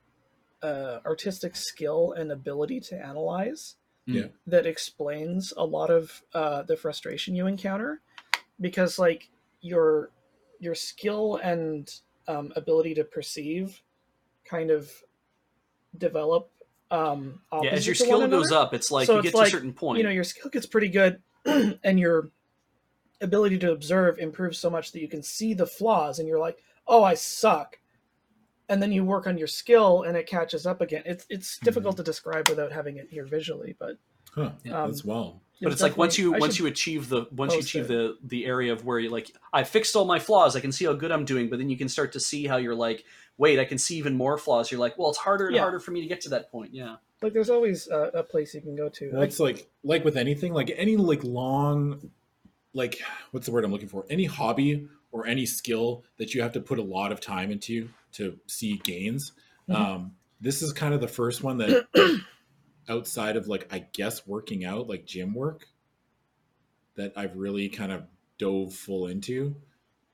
[0.64, 3.76] uh, artistic skill and ability to analyze.
[4.06, 4.28] Yeah.
[4.48, 8.02] That explains a lot of uh, the frustration you encounter,
[8.60, 9.30] because like
[9.62, 10.10] your
[10.60, 11.88] your skill and
[12.28, 13.82] um, ability to perceive
[14.46, 14.92] kind of
[15.98, 16.52] develop.
[16.92, 19.50] Um, Yeah, as your skill goes up, it's like So you it's get to a
[19.50, 19.98] certain point.
[20.00, 22.32] you know your skill gets pretty good and your
[23.22, 26.58] ability to observe improves so much that you can see the flaws and you're like
[26.88, 27.78] oh i suck
[28.70, 31.66] and then you work on your skill and it catches up again it's it's Mm-hmm.
[31.66, 33.98] difficult to describe without having it here visually but
[34.36, 34.52] Huh.
[34.64, 34.86] Yeah.
[34.86, 35.40] That's wild.
[35.62, 37.88] but it's like once you I once you achieve the once you achieve it.
[37.90, 40.86] the the area of where you like I fixed all my flaws, I can see
[40.86, 43.04] how good I'm doing, but then you can start to see how you're like,
[43.40, 44.70] wait, I can see even more flaws.
[44.70, 45.62] You're like, well, it's harder and Yeah.
[45.62, 46.74] harder for me to get to that point.
[46.74, 46.98] Yeah.
[47.24, 50.16] like there's always a, a place you can go to Well, Like, like like with
[50.18, 52.12] anything, like any like long,
[52.74, 54.06] like what's the word I'm looking for?
[54.10, 57.90] Any hobby or any skill that you have to put a lot of time into
[58.14, 59.32] to see gains.
[59.70, 59.76] Mhm.
[59.76, 61.88] Um, this is kind of the first one that
[62.90, 65.68] outside of like I guess working out, like gym work,
[66.96, 68.04] that I've really kind of
[68.38, 69.56] dove full into.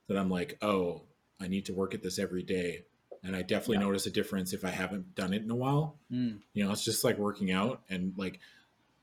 [0.08, 1.02] That I'm like, oh,
[1.40, 2.86] I I need to work at this every day.
[3.26, 3.86] And I definitely Yeah.
[3.88, 5.98] notice a difference if I haven't done it in a while.
[6.12, 6.42] Mm.
[6.54, 8.40] You know, it's just like working out and like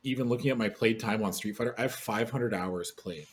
[0.04, 3.26] even looking at my played time on Street Fighter, I have 500 hours played.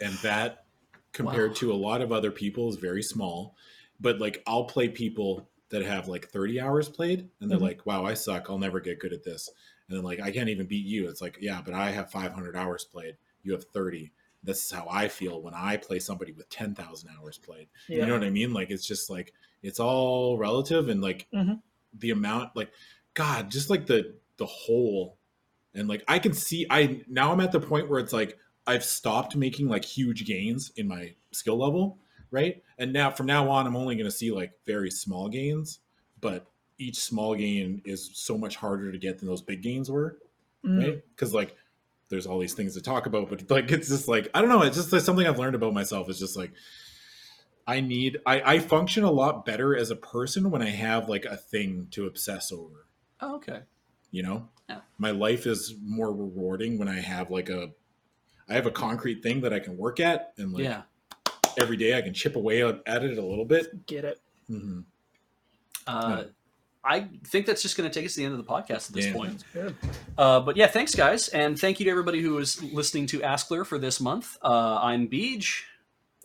[0.00, 0.66] And that
[1.12, 1.56] compared Wow.
[1.56, 3.56] to a lot of other people is very small.
[3.98, 7.62] But like I'll play people that have like 30 hours played and they're Mhm.
[7.62, 8.50] like, wow, I suck.
[8.50, 9.48] I'll never get good at this.
[9.88, 11.08] And then like, I can't even beat you.
[11.08, 13.16] It's like, yeah, but I have 500 hours played.
[13.42, 14.12] You have 30.
[14.42, 17.68] This is how I feel when I play somebody with 10,000 hours played.
[17.88, 18.00] Yeah.
[18.00, 18.52] You know what I mean?
[18.52, 21.60] Like it's just like it's all relative and like Mhm.
[21.92, 22.72] the amount like
[23.14, 25.18] god, just like the the whole
[25.74, 28.84] and like I can see I now I'm at the point where it's like I've
[28.84, 31.98] stopped making like huge gains in my skill level,
[32.30, 32.62] right?
[32.78, 35.80] And now from now on I'm only going to see like very small gains,
[36.20, 36.46] but
[36.78, 40.18] each small gain is so much harder to get than those big gains were
[40.64, 40.78] Mm.
[40.78, 41.02] right?
[41.10, 41.56] Because like
[42.10, 44.62] there's all these things to talk about, but like it's just like I don't know.
[44.62, 46.08] It's just like something I've learned about myself.
[46.08, 46.52] It's just like
[47.66, 51.24] I need I, I function a lot better as a person when I have like
[51.24, 52.86] a thing to obsess over.
[53.20, 53.60] Oh, okay.
[54.10, 54.80] You know, Yeah.
[54.98, 57.70] my life is more rewarding when I have like a
[58.48, 60.82] I have a concrete thing that I can work at, and like yeah.
[61.56, 63.86] every day I can chip away at it a little bit.
[63.86, 64.20] Get it?
[64.48, 64.80] hmm
[65.86, 66.24] Uh,
[66.84, 68.94] I think that's just going to take us to the end of the podcast at
[68.94, 69.12] this Yeah.
[69.12, 69.44] point.
[69.52, 69.76] Good.
[70.16, 73.66] Uh, but yeah, thanks guys, and thank you to everybody who was listening to Askler
[73.66, 74.38] for this month.
[74.42, 75.62] Uh, I'm Beej.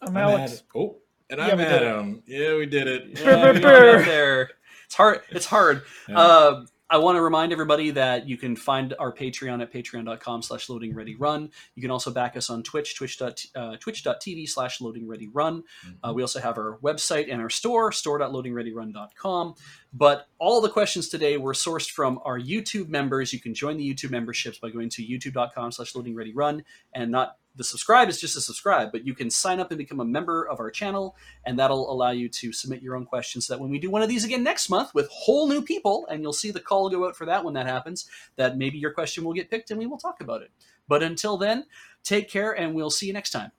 [0.01, 0.53] I'm I'm Alex.
[0.53, 0.97] Ad- oh,
[1.29, 1.73] and Yeah, I'm we did.
[1.73, 2.23] Adam.
[2.25, 3.19] Yeah, we did it.
[3.19, 4.51] Yeah, we there.
[4.85, 5.21] It's hard.
[5.31, 5.81] It's hard.
[6.07, 6.19] Yeah.
[6.19, 10.69] Uh, I want to remind everybody that you can find our Patreon at patreon.com slash
[10.69, 11.49] loading ready run.
[11.73, 15.63] You can also back us on Twitch, twitch dot, uh, twitch.tv slash loading ready run.
[16.03, 19.55] Uh, we also have our website and our store, store.loadingreadyrun.com.
[19.93, 23.33] But all the questions today were sourced from our YouTube members.
[23.33, 26.63] You can join the YouTube memberships by going to youtube.com slash loading ready run.
[26.93, 29.99] And not the subscribe is just a subscribe, but you can sign up and become
[29.99, 33.53] a member of our channel, and that'll allow you to submit your own questions so
[33.53, 36.21] that when we do one of these again next month with whole new people, and
[36.21, 39.23] you'll see the call go out for that when that happens, that maybe your question
[39.23, 40.51] will get picked and we will talk about it.
[40.87, 41.65] But until then,
[42.03, 43.51] take care and we'll see you next time.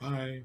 [0.00, 0.42] Bye.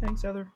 [0.00, 0.52] Thanks, Heather.